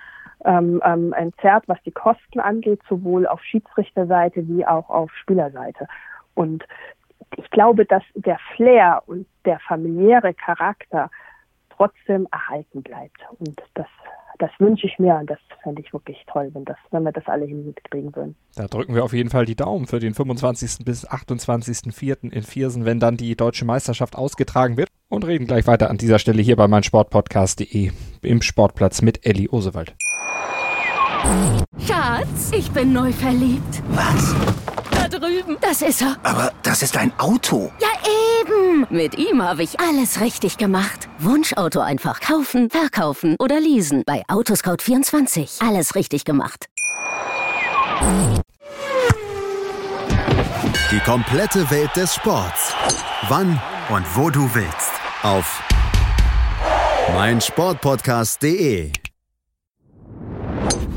ähm, 0.44 0.80
ähm, 0.84 1.12
entzerrt, 1.12 1.64
was 1.66 1.82
die 1.82 1.90
Kosten 1.90 2.40
angeht, 2.40 2.80
sowohl 2.88 3.26
auf 3.26 3.42
Schiedsrichterseite 3.42 4.46
wie 4.48 4.66
auch 4.66 4.88
auf 4.88 5.10
Spielerseite. 5.14 5.86
Und 6.34 6.64
ich 7.36 7.50
glaube, 7.50 7.84
dass 7.84 8.02
der 8.14 8.38
Flair 8.56 9.02
und 9.06 9.26
der 9.44 9.58
familiäre 9.60 10.34
Charakter 10.34 11.10
trotzdem 11.70 12.26
erhalten 12.32 12.82
bleibt. 12.82 13.20
Und 13.38 13.60
das 13.74 13.86
das 14.38 14.50
wünsche 14.58 14.86
ich 14.86 14.98
mir 14.98 15.16
und 15.16 15.28
das 15.28 15.38
fände 15.62 15.82
ich 15.82 15.92
wirklich 15.92 16.16
toll, 16.32 16.50
wenn, 16.52 16.64
das, 16.64 16.76
wenn 16.90 17.02
wir 17.02 17.12
das 17.12 17.26
alle 17.26 17.44
hinkriegen 17.44 18.14
würden. 18.14 18.36
Da 18.56 18.66
drücken 18.66 18.94
wir 18.94 19.04
auf 19.04 19.12
jeden 19.12 19.30
Fall 19.30 19.44
die 19.44 19.56
Daumen 19.56 19.86
für 19.86 19.98
den 19.98 20.14
25. 20.14 20.84
bis 20.84 21.08
28.04. 21.08 22.32
in 22.32 22.42
Viersen, 22.42 22.84
wenn 22.84 23.00
dann 23.00 23.16
die 23.16 23.36
deutsche 23.36 23.64
Meisterschaft 23.64 24.16
ausgetragen 24.16 24.76
wird. 24.76 24.88
Und 25.08 25.26
reden 25.26 25.46
gleich 25.46 25.66
weiter 25.66 25.90
an 25.90 25.96
dieser 25.96 26.20
Stelle 26.20 26.40
hier 26.40 26.56
bei 26.56 26.68
meinsportpodcast.de 26.68 27.90
im 28.22 28.42
Sportplatz 28.42 29.02
mit 29.02 29.26
Elli 29.26 29.48
Osewald. 29.50 29.94
Schatz, 31.78 32.52
ich 32.56 32.70
bin 32.70 32.92
neu 32.92 33.12
verliebt. 33.12 33.82
Was? 33.90 34.79
Drüben. 35.10 35.56
Das 35.60 35.82
ist 35.82 36.02
er. 36.02 36.16
Aber 36.22 36.52
das 36.62 36.82
ist 36.82 36.96
ein 36.96 37.12
Auto. 37.18 37.70
Ja, 37.80 37.88
eben. 38.40 38.86
Mit 38.90 39.18
ihm 39.18 39.42
habe 39.42 39.62
ich 39.62 39.78
alles 39.80 40.20
richtig 40.20 40.56
gemacht. 40.56 41.08
Wunschauto 41.18 41.80
einfach 41.80 42.20
kaufen, 42.20 42.70
verkaufen 42.70 43.36
oder 43.38 43.60
leasen. 43.60 44.04
Bei 44.06 44.22
Autoscout24. 44.28 45.66
Alles 45.66 45.94
richtig 45.94 46.24
gemacht. 46.24 46.66
Die 50.90 51.00
komplette 51.00 51.70
Welt 51.70 51.94
des 51.96 52.14
Sports. 52.14 52.72
Wann 53.28 53.60
und 53.90 54.04
wo 54.16 54.30
du 54.30 54.48
willst. 54.54 54.92
Auf 55.22 55.62
meinsportpodcast.de 57.12 58.92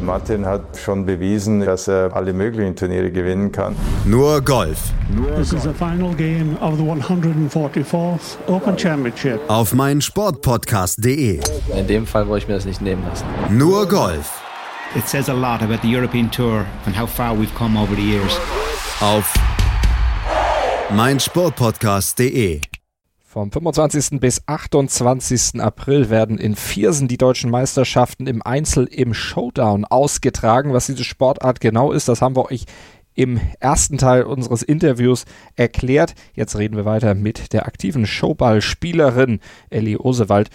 Martin 0.05 0.45
hat 0.45 0.61
schon 0.77 1.05
bewiesen, 1.05 1.61
dass 1.61 1.87
er 1.87 2.15
alle 2.15 2.33
möglichen 2.33 2.75
Turniere 2.75 3.11
gewinnen 3.11 3.51
kann. 3.51 3.75
Nur 4.05 4.41
Golf. 4.41 4.91
This 5.37 5.53
is 5.53 5.63
the 5.63 5.73
final 5.73 6.13
game 6.15 6.57
of 6.61 6.77
the 6.77 6.83
144th 6.83 8.37
Open 8.47 8.77
Championship. 8.77 9.39
Auf 9.47 9.73
meinsportpodcast.de. 9.73 11.39
In 11.77 11.87
dem 11.87 12.05
Fall 12.05 12.27
wollte 12.27 12.43
ich 12.43 12.47
mir 12.47 12.55
das 12.55 12.65
nicht 12.65 12.81
nehmen 12.81 13.03
lassen. 13.07 13.25
Nur 13.57 13.87
Golf. 13.87 14.41
It 14.95 15.07
says 15.07 15.27
a 15.29 15.33
lot 15.33 15.61
about 15.61 15.81
the 15.81 15.87
European 15.87 16.29
Tour 16.29 16.65
and 16.85 16.95
how 16.95 17.07
far 17.07 17.33
we've 17.35 17.53
come 17.55 17.79
over 17.79 17.95
the 17.95 18.01
years. 18.01 18.37
Auf 19.01 19.33
meinsportpodcast.de. 20.91 22.72
Vom 23.33 23.51
25. 23.51 24.19
bis 24.19 24.43
28. 24.45 25.59
April 25.59 26.11
werden 26.11 26.37
in 26.37 26.55
Viersen 26.55 27.07
die 27.07 27.17
deutschen 27.17 27.49
Meisterschaften 27.49 28.27
im 28.27 28.43
Einzel 28.43 28.85
im 28.85 29.15
Showdown 29.15 29.85
ausgetragen. 29.85 30.71
Was 30.71 30.85
diese 30.85 31.03
Sportart 31.03 31.59
genau 31.59 31.91
ist, 31.91 32.07
das 32.07 32.21
haben 32.21 32.35
wir 32.35 32.51
euch 32.51 32.65
im 33.15 33.41
ersten 33.59 33.97
Teil 33.97 34.21
unseres 34.21 34.61
Interviews 34.61 35.25
erklärt. 35.55 36.13
Jetzt 36.35 36.55
reden 36.59 36.75
wir 36.75 36.85
weiter 36.85 37.15
mit 37.15 37.53
der 37.53 37.65
aktiven 37.65 38.05
Showballspielerin 38.05 39.39
Ellie 39.71 39.97
Osewald. 39.99 40.51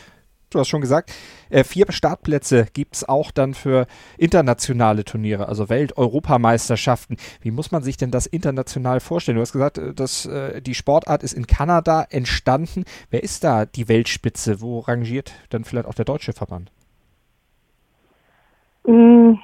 Du 0.51 0.59
hast 0.59 0.69
schon 0.69 0.81
gesagt, 0.81 1.13
äh, 1.51 1.65
vier 1.65 1.87
Startplätze 1.91 2.67
gibt 2.73 2.97
es 2.97 3.09
auch 3.09 3.31
dann 3.31 3.55
für 3.55 3.87
internationale 4.17 5.05
Turniere, 5.05 5.49
also 5.49 5.69
Welt-Europameisterschaften. 5.69 7.17
Wie 7.41 7.51
muss 7.51 7.73
man 7.73 7.83
sich 7.83 7.97
denn 7.97 8.11
das 8.11 8.27
international 8.27 9.01
vorstellen? 9.01 9.37
Du 9.37 9.43
hast 9.43 9.53
gesagt, 9.53 9.79
äh, 9.79 9.95
dass 9.95 10.27
äh, 10.27 10.61
die 10.61 10.75
Sportart 10.75 11.23
ist 11.23 11.33
in 11.33 11.47
Kanada 11.47 12.07
entstanden. 12.11 12.85
Wer 13.11 13.23
ist 13.23 13.45
da 13.45 13.67
die 13.67 13.89
Weltspitze? 13.89 14.61
Wo 14.61 14.81
rangiert 14.81 15.33
dann 15.51 15.65
vielleicht 15.65 15.87
auch 15.87 15.95
der 15.95 16.05
deutsche 16.05 16.33
Verband? 16.33 16.71
Mm, 18.85 19.35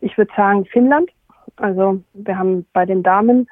ich 0.00 0.16
würde 0.18 0.32
sagen 0.36 0.66
Finnland. 0.66 1.10
Also 1.56 2.02
wir 2.12 2.38
haben 2.38 2.66
bei 2.72 2.84
den 2.84 3.02
Damen 3.02 3.48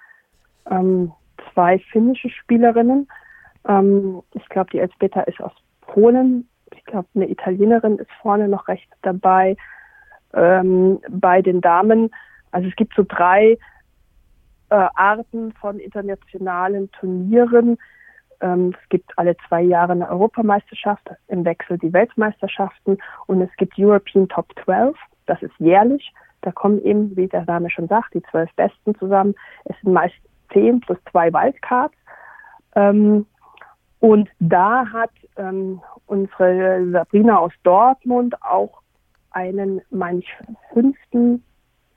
ähm, 0.71 1.13
zwei 1.53 1.79
finnische 1.91 2.29
Spielerinnen. 2.29 3.09
Ähm, 3.67 4.23
ich 4.35 4.47
glaube, 4.51 4.71
die 4.71 4.79
Elsbeta 4.79 5.23
ist 5.23 5.41
aus 5.41 5.53
Polen. 5.95 6.49
Ich 6.75 6.85
glaube, 6.85 7.07
eine 7.15 7.31
Italienerin 7.31 7.99
ist 7.99 8.11
vorne 8.21 8.49
noch 8.49 8.67
rechts 8.67 8.93
dabei. 9.03 9.57
Ähm, 10.33 10.99
bei 11.09 11.41
den 11.41 11.61
Damen, 11.61 12.11
also 12.51 12.69
es 12.69 12.75
gibt 12.75 12.95
so 12.97 13.05
drei 13.07 13.57
äh, 14.71 14.89
Arten 14.95 15.53
von 15.53 15.79
internationalen 15.79 16.91
Turnieren. 16.91 17.79
Ähm, 18.41 18.75
es 18.83 18.89
gibt 18.89 19.17
alle 19.17 19.37
zwei 19.49 19.63
Jahre 19.63 19.93
eine 19.93 20.09
Europameisterschaft, 20.09 21.09
im 21.29 21.45
Wechsel 21.45 21.79
die 21.79 21.93
Weltmeisterschaften 21.93 22.99
und 23.27 23.41
es 23.41 23.51
gibt 23.57 23.79
European 23.79 24.29
Top 24.29 24.47
12, 24.65 24.97
das 25.27 25.41
ist 25.43 25.55
jährlich. 25.59 26.13
Da 26.41 26.51
kommen 26.51 26.83
eben, 26.83 27.17
wie 27.17 27.29
der 27.29 27.45
Name 27.45 27.71
schon 27.71 27.87
sagt, 27.87 28.15
die 28.15 28.23
zwölf 28.25 28.53
Besten 28.57 28.97
zusammen. 28.97 29.35
Es 29.65 29.77
sind 29.81 29.93
meist 29.93 30.17
zehn 30.53 30.81
plus 30.81 30.99
zwei 31.11 31.33
Wildcards. 31.33 31.95
Ähm, 32.75 33.27
und 34.05 34.29
da 34.39 34.85
hat 34.93 35.13
ähm, 35.39 35.81
unsere 36.05 36.91
Sabrina 36.91 37.39
aus 37.39 37.55
Dortmund 37.63 38.35
auch 38.43 38.83
einen, 39.31 39.81
meine 39.89 40.19
ich, 40.19 40.29
fünften 40.75 41.43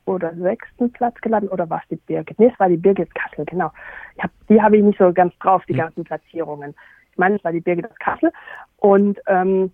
oder 0.05 0.33
sechsten 0.35 0.89
Platz 0.93 1.19
gelandet 1.19 1.51
oder 1.51 1.69
war 1.69 1.81
es 1.81 1.89
die 1.89 1.97
Birgit? 1.97 2.39
Nee, 2.39 2.49
es 2.53 2.57
war 2.61 2.69
die 2.69 2.77
Birgit 2.77 3.13
Kassel, 3.13 3.43
genau. 3.43 3.73
Hab, 4.19 4.31
die 4.47 4.61
habe 4.61 4.77
ich 4.77 4.83
nicht 4.85 4.97
so 4.97 5.11
ganz 5.11 5.37
drauf, 5.39 5.65
die 5.67 5.73
mhm. 5.73 5.79
ganzen 5.79 6.05
Platzierungen. 6.05 6.73
Ich 7.11 7.17
meine, 7.17 7.35
es 7.35 7.43
war 7.43 7.51
die 7.51 7.59
Birgit 7.59 7.91
aus 7.91 7.99
Kassel. 7.99 8.31
Und 8.77 9.19
ähm, 9.27 9.73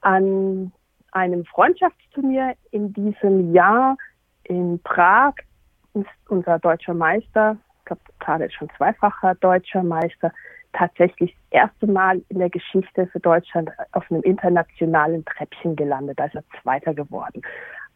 an 0.00 0.72
einem 1.12 1.44
Freundschaftsturnier 1.44 2.56
in 2.72 2.92
diesem 2.92 3.54
Jahr 3.54 3.96
in 4.42 4.80
Prag 4.82 5.34
ist 5.94 6.08
unser 6.28 6.58
deutscher 6.58 6.94
Meister, 6.94 7.56
ich 7.78 7.84
glaube, 7.84 8.02
gerade 8.18 8.46
ist 8.46 8.54
schon 8.54 8.70
zweifacher 8.76 9.36
deutscher 9.36 9.84
Meister, 9.84 10.32
tatsächlich 10.72 11.34
das 11.50 11.62
erste 11.62 11.86
Mal 11.86 12.22
in 12.28 12.38
der 12.38 12.50
Geschichte 12.50 13.06
für 13.06 13.20
Deutschland 13.20 13.70
auf 13.92 14.10
einem 14.10 14.22
internationalen 14.22 15.24
Treppchen 15.24 15.76
gelandet. 15.76 16.18
Er 16.18 16.30
Zweiter 16.62 16.94
geworden. 16.94 17.42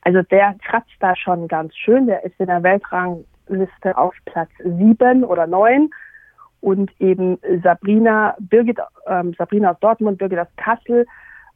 Also 0.03 0.23
der 0.23 0.55
kratzt 0.65 0.97
da 1.01 1.15
schon 1.17 1.49
ganz 1.49 1.77
schön. 1.77 2.07
Der 2.07 2.25
ist 2.25 2.39
in 2.39 2.47
der 2.47 2.63
Weltrangliste 2.63 3.97
auf 3.97 4.15
Platz 4.25 4.51
sieben 4.65 5.25
oder 5.25 5.47
neun. 5.47 5.91
Und 6.61 6.93
eben 7.01 7.39
Sabrina, 7.63 8.37
Birgit, 8.39 8.79
ähm, 9.07 9.35
Sabrina 9.37 9.73
aus 9.73 9.81
Dortmund, 9.81 10.19
Birgit 10.19 10.39
aus 10.39 10.49
Kassel, 10.57 11.07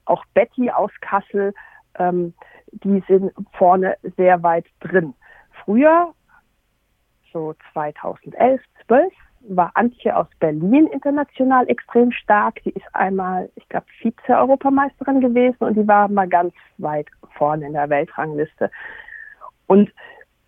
auch 0.04 0.24
Betty 0.34 0.70
aus 0.70 0.90
Kassel, 1.00 1.54
ähm, 1.98 2.34
die 2.72 3.02
sind 3.06 3.32
vorne 3.52 3.96
sehr 4.16 4.42
weit 4.42 4.66
drin. 4.80 5.14
Früher, 5.64 6.12
so 7.32 7.54
2011, 7.72 8.60
12, 8.86 9.12
war 9.48 9.70
Antje 9.74 10.16
aus 10.16 10.26
Berlin 10.40 10.86
international 10.88 11.68
extrem 11.68 12.12
stark. 12.12 12.62
Die 12.64 12.70
ist 12.70 12.86
einmal, 12.94 13.50
ich 13.56 13.68
glaube, 13.68 13.86
Vize-Europameisterin 14.00 15.20
gewesen 15.20 15.64
und 15.64 15.76
die 15.76 15.86
war 15.86 16.08
mal 16.08 16.28
ganz 16.28 16.54
weit 16.78 17.08
vorne 17.36 17.66
in 17.66 17.72
der 17.72 17.88
Weltrangliste. 17.88 18.70
Und 19.66 19.90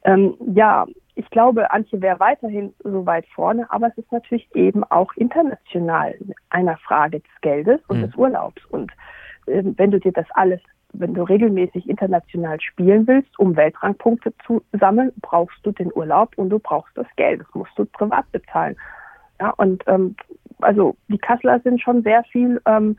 ähm, 0.04 0.37
ja, 0.54 0.87
ich 1.14 1.28
glaube, 1.30 1.70
Antje 1.72 2.00
wäre 2.00 2.20
weiterhin 2.20 2.72
so 2.84 3.04
weit 3.04 3.26
vorne, 3.34 3.70
aber 3.70 3.88
es 3.88 3.98
ist 3.98 4.12
natürlich 4.12 4.48
eben 4.54 4.84
auch 4.84 5.12
international 5.16 6.14
einer 6.50 6.76
Frage 6.76 7.20
des 7.20 7.40
Geldes 7.40 7.80
und 7.88 7.98
mhm. 7.98 8.06
des 8.06 8.14
Urlaubs. 8.14 8.64
Und 8.66 8.92
äh, 9.46 9.62
wenn 9.64 9.90
du 9.90 9.98
dir 9.98 10.12
das 10.12 10.26
alles 10.30 10.61
wenn 10.92 11.14
du 11.14 11.22
regelmäßig 11.22 11.88
international 11.88 12.61
spielen 12.61 13.07
willst, 13.07 13.38
um 13.38 13.57
Weltrangpunkte 13.57 14.33
zu 14.46 14.62
sammeln, 14.72 15.12
brauchst 15.20 15.59
du 15.64 15.72
den 15.72 15.92
Urlaub 15.94 16.33
und 16.37 16.51
du 16.51 16.59
brauchst 16.59 16.96
das 16.96 17.07
Geld. 17.16 17.40
Das 17.40 17.55
musst 17.55 17.79
du 17.79 17.85
privat 17.85 18.31
bezahlen. 18.33 18.77
Ja, 19.40 19.51
und 19.51 19.85
ähm, 19.87 20.16
also 20.61 20.96
die 21.09 21.18
Kasseler 21.18 21.61
sind 21.61 21.81
schon 21.81 22.03
sehr 22.03 22.24
viel 22.24 22.61
ähm, 22.66 22.96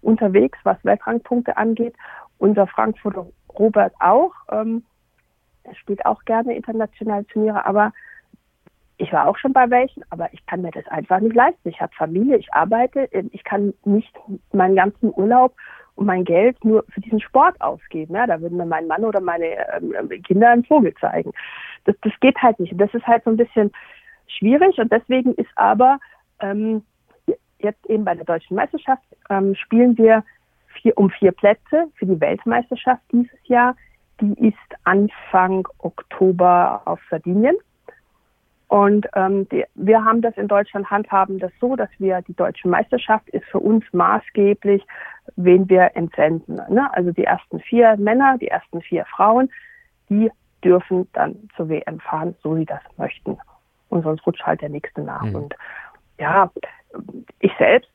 unterwegs, 0.00 0.58
was 0.62 0.82
Weltrangpunkte 0.84 1.56
angeht. 1.56 1.94
Unser 2.38 2.66
Frankfurter 2.66 3.26
Robert 3.58 3.92
auch. 4.00 4.32
Ähm, 4.50 4.84
er 5.64 5.74
spielt 5.74 6.04
auch 6.06 6.24
gerne 6.24 6.56
internationale 6.56 7.26
Turniere, 7.26 7.64
aber 7.66 7.92
ich 8.96 9.12
war 9.12 9.26
auch 9.26 9.36
schon 9.36 9.52
bei 9.52 9.68
welchen, 9.70 10.04
aber 10.10 10.32
ich 10.32 10.44
kann 10.46 10.62
mir 10.62 10.70
das 10.70 10.86
einfach 10.88 11.20
nicht 11.20 11.34
leisten. 11.34 11.68
Ich 11.68 11.80
habe 11.80 11.92
Familie, 11.94 12.36
ich 12.36 12.52
arbeite, 12.52 13.08
ich 13.32 13.44
kann 13.44 13.74
nicht 13.84 14.14
meinen 14.52 14.76
ganzen 14.76 15.12
Urlaub 15.14 15.54
und 15.96 16.06
mein 16.06 16.24
Geld 16.24 16.64
nur 16.64 16.84
für 16.88 17.00
diesen 17.00 17.20
Sport 17.20 17.60
ausgeben. 17.60 18.14
Ja, 18.14 18.26
da 18.26 18.40
würden 18.40 18.56
mir 18.56 18.66
mein 18.66 18.86
Mann 18.86 19.04
oder 19.04 19.20
meine 19.20 19.46
ähm, 19.76 20.08
Kinder 20.22 20.50
einen 20.50 20.64
Vogel 20.64 20.94
zeigen. 21.00 21.32
Das, 21.84 21.94
das 22.02 22.12
geht 22.20 22.36
halt 22.40 22.58
nicht. 22.60 22.72
Das 22.80 22.92
ist 22.94 23.06
halt 23.06 23.24
so 23.24 23.30
ein 23.30 23.36
bisschen 23.36 23.72
schwierig 24.26 24.78
und 24.78 24.90
deswegen 24.90 25.34
ist 25.34 25.50
aber 25.56 25.98
ähm, 26.40 26.82
jetzt 27.58 27.84
eben 27.88 28.04
bei 28.04 28.14
der 28.14 28.24
deutschen 28.24 28.56
Meisterschaft 28.56 29.02
ähm, 29.30 29.54
spielen 29.54 29.96
wir 29.98 30.24
vier, 30.80 30.96
um 30.96 31.10
vier 31.10 31.32
Plätze 31.32 31.88
für 31.94 32.06
die 32.06 32.20
Weltmeisterschaft 32.20 33.02
dieses 33.12 33.38
Jahr. 33.44 33.76
Die 34.20 34.48
ist 34.48 34.56
Anfang 34.84 35.66
Oktober 35.78 36.82
auf 36.84 37.00
Sardinien. 37.10 37.56
Und 38.72 39.06
ähm, 39.14 39.46
die, 39.50 39.66
wir 39.74 40.02
haben 40.02 40.22
das 40.22 40.34
in 40.38 40.48
Deutschland 40.48 40.90
handhaben 40.90 41.38
das 41.38 41.52
so, 41.60 41.76
dass 41.76 41.90
wir 41.98 42.22
die 42.22 42.32
deutsche 42.32 42.66
Meisterschaft 42.68 43.28
ist 43.28 43.44
für 43.50 43.58
uns 43.58 43.84
maßgeblich, 43.92 44.82
wen 45.36 45.68
wir 45.68 45.94
entsenden. 45.94 46.54
Ne? 46.54 46.88
Also 46.94 47.10
die 47.10 47.24
ersten 47.24 47.60
vier 47.60 47.98
Männer, 47.98 48.38
die 48.38 48.48
ersten 48.48 48.80
vier 48.80 49.04
Frauen, 49.14 49.50
die 50.08 50.30
dürfen 50.64 51.06
dann 51.12 51.50
zur 51.54 51.68
WM 51.68 52.00
fahren, 52.00 52.34
so 52.42 52.56
sie 52.56 52.64
das 52.64 52.80
möchten. 52.96 53.36
Und 53.90 54.04
sonst 54.04 54.26
rutscht 54.26 54.46
halt 54.46 54.62
der 54.62 54.70
nächste 54.70 55.02
nach. 55.02 55.20
Mhm. 55.20 55.34
Und 55.34 55.54
ja, 56.18 56.50
ich 57.40 57.52
selbst 57.58 57.92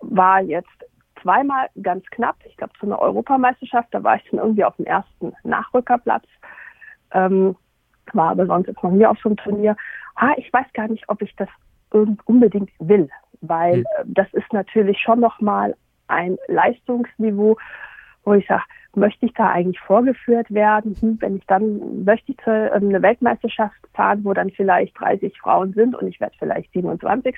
war 0.00 0.40
jetzt 0.40 0.86
zweimal 1.20 1.68
ganz 1.82 2.06
knapp. 2.06 2.36
Ich 2.46 2.56
glaube, 2.56 2.72
zu 2.80 2.86
einer 2.86 2.98
Europameisterschaft, 2.98 3.88
da 3.90 4.02
war 4.02 4.16
ich 4.16 4.22
dann 4.30 4.40
irgendwie 4.40 4.64
auf 4.64 4.76
dem 4.76 4.86
ersten 4.86 5.34
Nachrückerplatz. 5.44 6.24
Ähm, 7.12 7.56
war 8.14 8.30
aber 8.30 8.46
sonst 8.46 8.66
jetzt 8.66 8.82
noch 8.82 8.90
nie 8.90 9.06
auf 9.06 9.18
so 9.22 9.28
einem 9.28 9.36
Turnier. 9.36 9.76
Ah, 10.14 10.32
ich 10.36 10.52
weiß 10.52 10.66
gar 10.74 10.88
nicht, 10.88 11.08
ob 11.08 11.22
ich 11.22 11.34
das 11.36 11.48
unbedingt 11.90 12.70
will, 12.78 13.08
weil 13.40 13.78
mhm. 13.78 13.84
das 14.06 14.32
ist 14.32 14.52
natürlich 14.52 14.98
schon 14.98 15.20
nochmal 15.20 15.74
ein 16.08 16.36
Leistungsniveau, 16.48 17.56
wo 18.24 18.34
ich 18.34 18.46
sage, 18.46 18.64
möchte 18.94 19.26
ich 19.26 19.32
da 19.34 19.50
eigentlich 19.50 19.80
vorgeführt 19.80 20.52
werden? 20.52 20.96
Hm, 21.00 21.18
wenn 21.20 21.36
ich 21.36 21.46
dann, 21.46 22.04
möchte 22.04 22.32
ich 22.32 22.38
zu 22.38 22.50
ähm, 22.50 22.88
eine 22.88 23.02
Weltmeisterschaft 23.02 23.76
fahren, 23.94 24.24
wo 24.24 24.32
dann 24.32 24.50
vielleicht 24.50 24.98
30 24.98 25.38
Frauen 25.38 25.72
sind 25.72 25.94
und 25.94 26.08
ich 26.08 26.20
werde 26.20 26.36
vielleicht 26.38 26.72
27. 26.72 27.36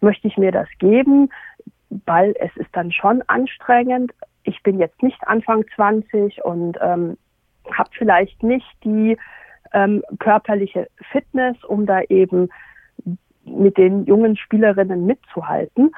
Möchte 0.00 0.28
ich 0.28 0.36
mir 0.36 0.52
das 0.52 0.68
geben? 0.78 1.30
Weil 2.06 2.34
es 2.40 2.54
ist 2.56 2.70
dann 2.72 2.90
schon 2.90 3.22
anstrengend. 3.28 4.12
Ich 4.42 4.62
bin 4.62 4.78
jetzt 4.78 5.02
nicht 5.02 5.22
Anfang 5.26 5.64
20 5.76 6.44
und 6.44 6.78
ähm, 6.80 7.16
habe 7.70 7.90
vielleicht 7.96 8.42
nicht 8.42 8.66
die 8.82 9.16
ähm, 9.72 10.02
körperliche 10.18 10.88
Fitness, 11.10 11.56
um 11.64 11.86
da 11.86 12.02
eben 12.02 12.48
mit 13.44 13.76
den 13.76 14.04
jungen 14.04 14.36
Spielerinnen 14.36 15.06
mitzuhalten. 15.06 15.92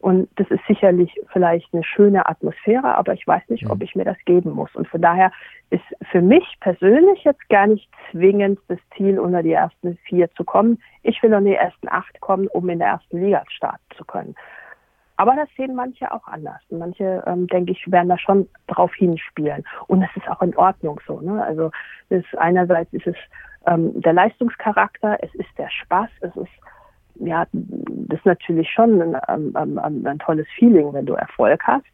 Und 0.00 0.30
das 0.36 0.50
ist 0.50 0.62
sicherlich 0.66 1.14
vielleicht 1.30 1.72
eine 1.74 1.84
schöne 1.84 2.26
Atmosphäre, 2.26 2.96
aber 2.96 3.12
ich 3.12 3.26
weiß 3.26 3.42
nicht, 3.48 3.68
ob 3.68 3.78
mhm. 3.78 3.84
ich 3.84 3.94
mir 3.94 4.04
das 4.04 4.16
geben 4.24 4.52
muss. 4.52 4.74
Und 4.74 4.88
von 4.88 5.02
daher 5.02 5.30
ist 5.68 5.84
für 6.10 6.22
mich 6.22 6.56
persönlich 6.60 7.22
jetzt 7.24 7.46
gar 7.50 7.66
nicht 7.66 7.86
zwingend 8.10 8.58
das 8.68 8.78
Ziel, 8.96 9.18
unter 9.18 9.42
die 9.42 9.52
ersten 9.52 9.98
vier 10.04 10.30
zu 10.32 10.44
kommen. 10.44 10.82
Ich 11.02 11.22
will 11.22 11.32
in 11.34 11.44
die 11.44 11.54
ersten 11.54 11.86
acht 11.88 12.18
kommen, 12.20 12.48
um 12.48 12.68
in 12.70 12.78
der 12.78 12.88
ersten 12.88 13.20
Liga 13.20 13.44
starten 13.48 13.84
zu 13.94 14.04
können. 14.06 14.34
Aber 15.20 15.36
das 15.36 15.50
sehen 15.54 15.74
manche 15.74 16.10
auch 16.10 16.26
anders. 16.28 16.62
Manche, 16.70 17.22
ähm, 17.26 17.46
denke 17.46 17.72
ich, 17.72 17.92
werden 17.92 18.08
da 18.08 18.16
schon 18.16 18.48
drauf 18.68 18.90
hinspielen. 18.94 19.62
Und 19.86 20.00
das 20.00 20.08
ist 20.16 20.26
auch 20.30 20.40
in 20.40 20.56
Ordnung 20.56 20.98
so. 21.06 21.20
Ne? 21.20 21.44
Also 21.44 21.70
ist, 22.08 22.38
einerseits 22.38 22.90
ist 22.94 23.06
es 23.06 23.16
ähm, 23.66 24.00
der 24.00 24.14
Leistungscharakter, 24.14 25.18
es 25.20 25.34
ist 25.34 25.50
der 25.58 25.68
Spaß, 25.68 26.08
es 26.22 26.34
ist 26.36 26.52
ja, 27.16 27.46
das 27.52 28.18
ist 28.18 28.24
natürlich 28.24 28.70
schon 28.70 28.98
ein, 29.02 29.14
ein, 29.14 29.78
ein, 29.78 30.06
ein 30.06 30.18
tolles 30.20 30.46
Feeling, 30.56 30.90
wenn 30.94 31.04
du 31.04 31.12
Erfolg 31.12 31.62
hast. 31.64 31.84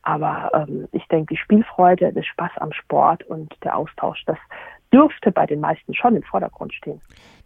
Aber 0.00 0.50
ähm, 0.54 0.88
ich 0.92 1.06
denke, 1.08 1.34
die 1.34 1.38
Spielfreude, 1.38 2.14
der 2.14 2.22
Spaß 2.22 2.52
am 2.56 2.72
Sport 2.72 3.24
und 3.24 3.54
der 3.62 3.76
Austausch, 3.76 4.24
das, 4.24 4.38
dürfte 4.92 5.30
bei 5.30 5.46
den 5.46 5.60
meisten 5.60 5.94
schon 5.94 6.16
im 6.16 6.22
Vordergrund 6.22 6.74
stehen. 6.74 7.00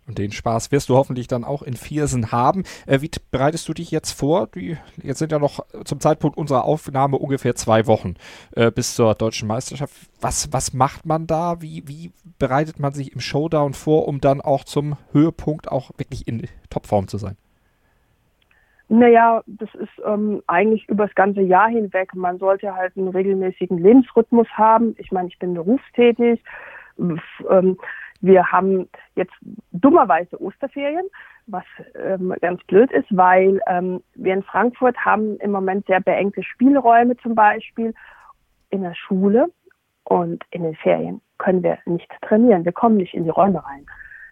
Und 0.06 0.18
den 0.18 0.32
Spaß 0.32 0.70
wirst 0.70 0.88
du 0.88 0.96
hoffentlich 0.96 1.28
dann 1.28 1.44
auch 1.44 1.62
in 1.62 1.74
Viersen 1.74 2.30
haben. 2.30 2.64
Äh, 2.86 3.00
wie 3.00 3.10
bereitest 3.30 3.68
du 3.68 3.72
dich 3.72 3.90
jetzt 3.90 4.12
vor? 4.12 4.48
Die, 4.48 4.76
jetzt 5.02 5.18
sind 5.18 5.32
ja 5.32 5.38
noch 5.38 5.64
zum 5.84 6.00
Zeitpunkt 6.00 6.36
unserer 6.36 6.64
Aufnahme 6.64 7.16
ungefähr 7.16 7.54
zwei 7.54 7.86
Wochen 7.86 8.14
äh, 8.54 8.70
bis 8.70 8.94
zur 8.94 9.14
deutschen 9.14 9.48
Meisterschaft. 9.48 9.94
Was, 10.20 10.52
was 10.52 10.74
macht 10.74 11.06
man 11.06 11.26
da? 11.26 11.62
Wie, 11.62 11.84
wie 11.86 12.12
bereitet 12.38 12.78
man 12.78 12.92
sich 12.92 13.12
im 13.12 13.20
Showdown 13.20 13.72
vor, 13.72 14.06
um 14.06 14.20
dann 14.20 14.40
auch 14.40 14.64
zum 14.64 14.96
Höhepunkt 15.12 15.72
auch 15.72 15.90
wirklich 15.96 16.28
in 16.28 16.48
Topform 16.68 17.08
zu 17.08 17.16
sein? 17.16 17.36
Naja, 18.88 19.42
das 19.46 19.74
ist 19.74 20.02
ähm, 20.06 20.42
eigentlich 20.46 20.86
über 20.88 21.06
das 21.06 21.14
ganze 21.14 21.40
Jahr 21.40 21.68
hinweg. 21.68 22.14
Man 22.14 22.38
sollte 22.38 22.74
halt 22.74 22.96
einen 22.96 23.08
regelmäßigen 23.08 23.78
Lebensrhythmus 23.78 24.46
haben. 24.50 24.94
Ich 24.98 25.10
meine, 25.10 25.28
ich 25.28 25.38
bin 25.38 25.54
berufstätig. 25.54 26.42
Ähm, 26.98 27.78
wir 28.24 28.50
haben 28.50 28.88
jetzt 29.16 29.34
dummerweise 29.72 30.40
Osterferien, 30.40 31.06
was 31.46 31.64
ähm, 31.94 32.34
ganz 32.40 32.64
blöd 32.64 32.90
ist, 32.90 33.06
weil 33.10 33.60
ähm, 33.66 34.02
wir 34.14 34.32
in 34.32 34.42
Frankfurt 34.42 34.96
haben 34.96 35.36
im 35.40 35.50
Moment 35.50 35.84
sehr 35.86 36.00
beengte 36.00 36.42
Spielräume 36.42 37.18
zum 37.18 37.34
Beispiel 37.34 37.92
in 38.70 38.80
der 38.80 38.94
Schule 38.94 39.48
und 40.04 40.42
in 40.50 40.62
den 40.62 40.74
Ferien 40.74 41.20
können 41.36 41.62
wir 41.62 41.78
nicht 41.84 42.10
trainieren. 42.22 42.64
Wir 42.64 42.72
kommen 42.72 42.96
nicht 42.96 43.12
in 43.12 43.24
die 43.24 43.30
Räume 43.30 43.62
rein. 43.62 43.84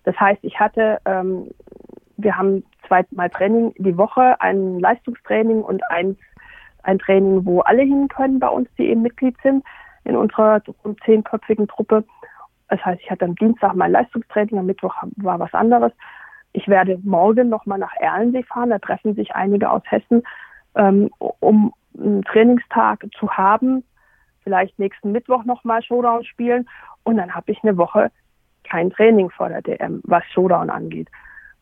Das 0.05 0.19
heißt, 0.19 0.41
ich 0.43 0.59
hatte, 0.59 0.99
ähm, 1.05 1.51
wir 2.17 2.39
haben 2.39 2.65
zweimal 2.87 3.29
Training 3.29 3.75
die 3.77 3.99
Woche, 3.99 4.41
ein 4.41 4.81
Leistungstraining 4.81 5.61
und 5.61 5.83
ein, 5.91 6.17
ein 6.83 6.99
Training, 6.99 7.45
wo 7.45 7.61
alle 7.61 7.83
hin 7.83 8.09
können 8.09 8.39
bei 8.39 8.49
uns, 8.49 8.71
die 8.79 8.89
eben 8.89 9.03
Mitglied 9.03 9.37
sind 9.43 9.63
in 10.05 10.17
unserer 10.17 10.63
zehnköpfigen 11.05 11.69
Truppe. 11.69 12.05
Das 12.73 12.83
heißt, 12.87 13.03
ich 13.03 13.11
hatte 13.11 13.27
am 13.27 13.35
Dienstag 13.35 13.75
mein 13.75 13.93
Leistungstraining, 13.93 14.59
am 14.59 14.65
Mittwoch 14.65 14.95
war 15.17 15.39
was 15.39 15.53
anderes. 15.53 15.93
Ich 16.55 16.69
werde 16.69 16.99
morgen 17.03 17.51
nochmal 17.51 17.79
nach 17.79 17.95
Erlensee 18.01 18.45
fahren. 18.45 18.71
Da 18.71 18.79
treffen 18.79 19.15
sich 19.15 19.35
einige 19.35 19.71
aus 19.71 19.83
Hessen, 19.85 20.23
ähm, 20.75 21.11
um 21.19 21.75
einen 21.99 22.23
Trainingstag 22.25 23.07
zu 23.19 23.31
haben. 23.31 23.85
Vielleicht 24.43 24.79
nächsten 24.79 25.13
Mittwoch 25.13 25.45
nochmal 25.45 25.83
Showdown 25.83 26.25
spielen. 26.25 26.67
Und 27.03 27.19
dann 27.19 27.35
habe 27.35 27.53
ich 27.53 27.63
eine 27.63 27.77
Woche 27.77 28.11
kein 28.65 28.89
Training 28.89 29.29
vor 29.29 29.51
der 29.51 29.61
DM, 29.61 30.01
was 30.05 30.25
Showdown 30.33 30.71
angeht. 30.71 31.09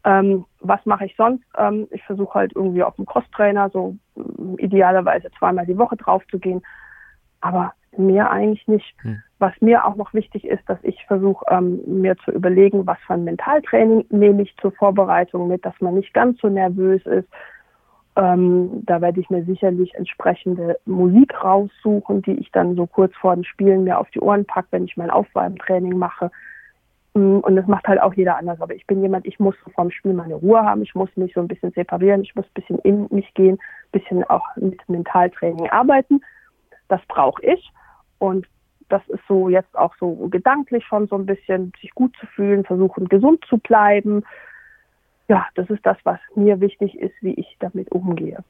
Ähm, 0.04 0.44
was 0.60 0.86
mache 0.86 1.06
ich 1.06 1.16
sonst? 1.16 1.44
Ähm, 1.58 1.88
ich 1.90 2.04
versuche 2.04 2.34
halt 2.34 2.52
irgendwie 2.54 2.84
auf 2.84 2.94
dem 2.94 3.06
Crosstrainer 3.06 3.68
so 3.70 3.96
ähm, 4.16 4.54
idealerweise 4.58 5.28
zweimal 5.40 5.66
die 5.66 5.76
Woche 5.76 5.96
drauf 5.96 6.22
zu 6.30 6.38
gehen. 6.38 6.62
Aber 7.40 7.74
mehr 7.96 8.30
eigentlich 8.30 8.66
nicht. 8.68 8.94
Hm. 9.02 9.22
Was 9.38 9.52
mir 9.60 9.86
auch 9.86 9.96
noch 9.96 10.12
wichtig 10.12 10.44
ist, 10.44 10.62
dass 10.68 10.78
ich 10.82 11.04
versuche, 11.06 11.44
ähm, 11.50 11.80
mir 11.86 12.16
zu 12.18 12.30
überlegen, 12.30 12.86
was 12.86 12.98
für 13.06 13.14
ein 13.14 13.24
Mentaltraining 13.24 14.04
nehme 14.10 14.42
ich 14.42 14.54
zur 14.58 14.72
Vorbereitung 14.72 15.48
mit, 15.48 15.64
dass 15.64 15.74
man 15.80 15.94
nicht 15.94 16.12
ganz 16.12 16.38
so 16.40 16.48
nervös 16.48 17.04
ist. 17.06 17.28
Ähm, 18.16 18.82
da 18.84 19.00
werde 19.00 19.20
ich 19.20 19.30
mir 19.30 19.44
sicherlich 19.44 19.94
entsprechende 19.94 20.78
Musik 20.84 21.32
raussuchen, 21.42 22.22
die 22.22 22.34
ich 22.34 22.50
dann 22.52 22.74
so 22.74 22.86
kurz 22.86 23.14
vor 23.14 23.34
den 23.34 23.44
Spielen 23.44 23.84
mir 23.84 23.98
auf 23.98 24.10
die 24.10 24.20
Ohren 24.20 24.44
packe, 24.44 24.68
wenn 24.72 24.84
ich 24.84 24.96
mein 24.96 25.10
Aufwärmtraining 25.10 25.96
mache. 25.96 26.30
Mm, 27.14 27.38
und 27.38 27.56
das 27.56 27.66
macht 27.66 27.86
halt 27.86 28.00
auch 28.00 28.12
jeder 28.14 28.36
anders. 28.36 28.60
Aber 28.60 28.74
ich 28.74 28.86
bin 28.86 29.00
jemand, 29.00 29.26
ich 29.26 29.38
muss 29.38 29.54
vorm 29.74 29.90
Spiel 29.90 30.12
meine 30.12 30.34
Ruhe 30.34 30.60
haben, 30.62 30.82
ich 30.82 30.94
muss 30.94 31.08
mich 31.16 31.32
so 31.34 31.40
ein 31.40 31.48
bisschen 31.48 31.72
separieren, 31.72 32.22
ich 32.22 32.34
muss 32.34 32.46
ein 32.46 32.54
bisschen 32.54 32.78
in 32.80 33.06
mich 33.10 33.32
gehen, 33.34 33.54
ein 33.58 34.00
bisschen 34.00 34.24
auch 34.24 34.44
mit 34.56 34.86
Mentaltraining 34.88 35.70
arbeiten. 35.70 36.20
Das 36.88 37.00
brauche 37.06 37.42
ich. 37.42 37.72
Und 38.20 38.46
das 38.88 39.02
ist 39.08 39.22
so 39.26 39.48
jetzt 39.48 39.76
auch 39.76 39.94
so 39.98 40.28
gedanklich 40.28 40.84
schon 40.84 41.08
so 41.08 41.16
ein 41.16 41.26
bisschen, 41.26 41.72
sich 41.80 41.90
gut 41.92 42.14
zu 42.20 42.26
fühlen, 42.26 42.64
versuchen 42.64 43.08
gesund 43.08 43.44
zu 43.48 43.58
bleiben. 43.58 44.24
Ja, 45.28 45.46
das 45.54 45.68
ist 45.70 45.84
das, 45.84 45.96
was 46.04 46.18
mir 46.34 46.60
wichtig 46.60 46.98
ist, 46.98 47.14
wie 47.20 47.34
ich 47.34 47.56
damit 47.60 47.90
umgehe. 47.90 48.44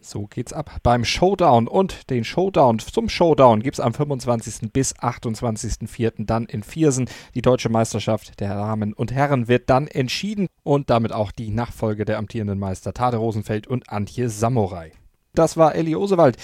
So 0.00 0.26
geht's 0.26 0.52
ab 0.52 0.70
beim 0.82 1.04
Showdown 1.04 1.68
und 1.68 2.08
den 2.08 2.24
Showdown 2.24 2.78
zum 2.78 3.08
Showdown 3.08 3.62
gibt 3.62 3.74
es 3.74 3.80
am 3.80 3.92
25. 3.92 4.72
bis 4.72 4.94
28.04. 4.96 6.24
dann 6.24 6.46
in 6.46 6.62
Viersen. 6.62 7.10
Die 7.34 7.42
deutsche 7.42 7.68
Meisterschaft 7.68 8.40
der 8.40 8.54
Damen 8.54 8.92
und 8.92 9.12
Herren 9.12 9.48
wird 9.48 9.68
dann 9.68 9.86
entschieden 9.86 10.46
und 10.62 10.88
damit 10.88 11.12
auch 11.12 11.32
die 11.32 11.50
Nachfolge 11.50 12.04
der 12.04 12.18
amtierenden 12.18 12.58
Meister 12.58 12.94
Tade 12.94 13.16
Rosenfeld 13.18 13.66
und 13.66 13.90
Antje 13.90 14.28
Samurai. 14.28 14.92
Das 15.34 15.56
war 15.56 15.74
Elli 15.74 15.94
Osewald 15.94 16.36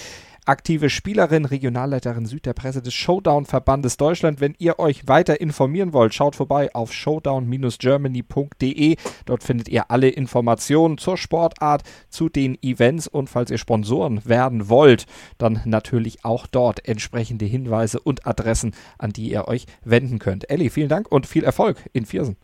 aktive 0.44 0.90
Spielerin, 0.90 1.44
Regionalleiterin 1.44 2.26
Süd 2.26 2.46
der 2.46 2.52
Presse 2.52 2.82
des 2.82 2.94
Showdown-Verbandes 2.94 3.96
Deutschland. 3.96 4.40
Wenn 4.40 4.54
ihr 4.58 4.78
euch 4.78 5.08
weiter 5.08 5.40
informieren 5.40 5.92
wollt, 5.92 6.14
schaut 6.14 6.36
vorbei 6.36 6.72
auf 6.74 6.92
showdown-germany.de. 6.92 8.96
Dort 9.26 9.42
findet 9.42 9.68
ihr 9.68 9.90
alle 9.90 10.08
Informationen 10.08 10.98
zur 10.98 11.16
Sportart, 11.16 11.82
zu 12.08 12.28
den 12.28 12.56
Events 12.62 13.08
und 13.08 13.30
falls 13.30 13.50
ihr 13.50 13.58
Sponsoren 13.58 14.24
werden 14.24 14.68
wollt, 14.68 15.06
dann 15.38 15.60
natürlich 15.64 16.24
auch 16.24 16.46
dort 16.46 16.88
entsprechende 16.88 17.44
Hinweise 17.44 18.00
und 18.00 18.26
Adressen, 18.26 18.74
an 18.98 19.10
die 19.10 19.30
ihr 19.30 19.48
euch 19.48 19.66
wenden 19.84 20.18
könnt. 20.18 20.50
Elli, 20.50 20.70
vielen 20.70 20.88
Dank 20.88 21.10
und 21.10 21.26
viel 21.26 21.44
Erfolg 21.44 21.78
in 21.92 22.04
Viersen. 22.04 22.36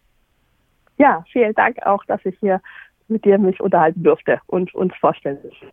Ja, 0.98 1.24
vielen 1.32 1.54
Dank 1.54 1.78
auch, 1.86 2.04
dass 2.04 2.20
ich 2.24 2.36
hier 2.40 2.60
mit 3.08 3.24
dir 3.24 3.38
mich 3.38 3.60
unterhalten 3.60 4.02
durfte 4.02 4.40
und 4.46 4.74
uns 4.74 4.92
vorstellen 5.00 5.38
durfte. 5.42 5.66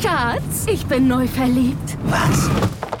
Schatz, 0.00 0.66
ich 0.66 0.86
bin 0.86 1.08
neu 1.08 1.26
verliebt. 1.26 1.96
Was? 2.04 2.50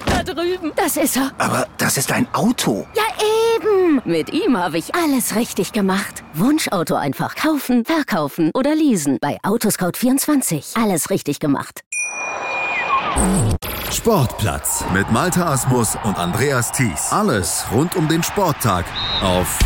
Da 0.06 0.22
drüben. 0.22 0.72
Das 0.76 0.96
ist 0.96 1.16
er. 1.16 1.30
Aber 1.38 1.66
das 1.78 1.96
ist 1.96 2.10
ein 2.12 2.26
Auto. 2.34 2.86
Ja, 2.94 3.02
eben. 3.56 4.00
Mit 4.04 4.32
ihm 4.32 4.56
habe 4.56 4.78
ich 4.78 4.94
alles 4.94 5.36
richtig 5.36 5.72
gemacht. 5.72 6.24
Wunschauto 6.34 6.94
einfach 6.94 7.34
kaufen, 7.34 7.84
verkaufen 7.84 8.50
oder 8.54 8.74
leasen. 8.74 9.18
Bei 9.20 9.38
Autoscout24. 9.42 10.82
Alles 10.82 11.10
richtig 11.10 11.40
gemacht. 11.40 11.82
Sportplatz 13.90 14.84
mit 14.92 15.10
Malta 15.10 15.52
Asmus 15.52 15.96
und 16.04 16.18
Andreas 16.18 16.72
Thies. 16.72 17.10
Alles 17.10 17.64
rund 17.72 17.96
um 17.96 18.08
den 18.08 18.22
Sporttag 18.22 18.84
auf 19.22 19.58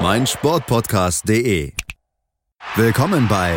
meinsportpodcast.de. 0.00 1.72
Willkommen 2.76 3.26
bei 3.28 3.56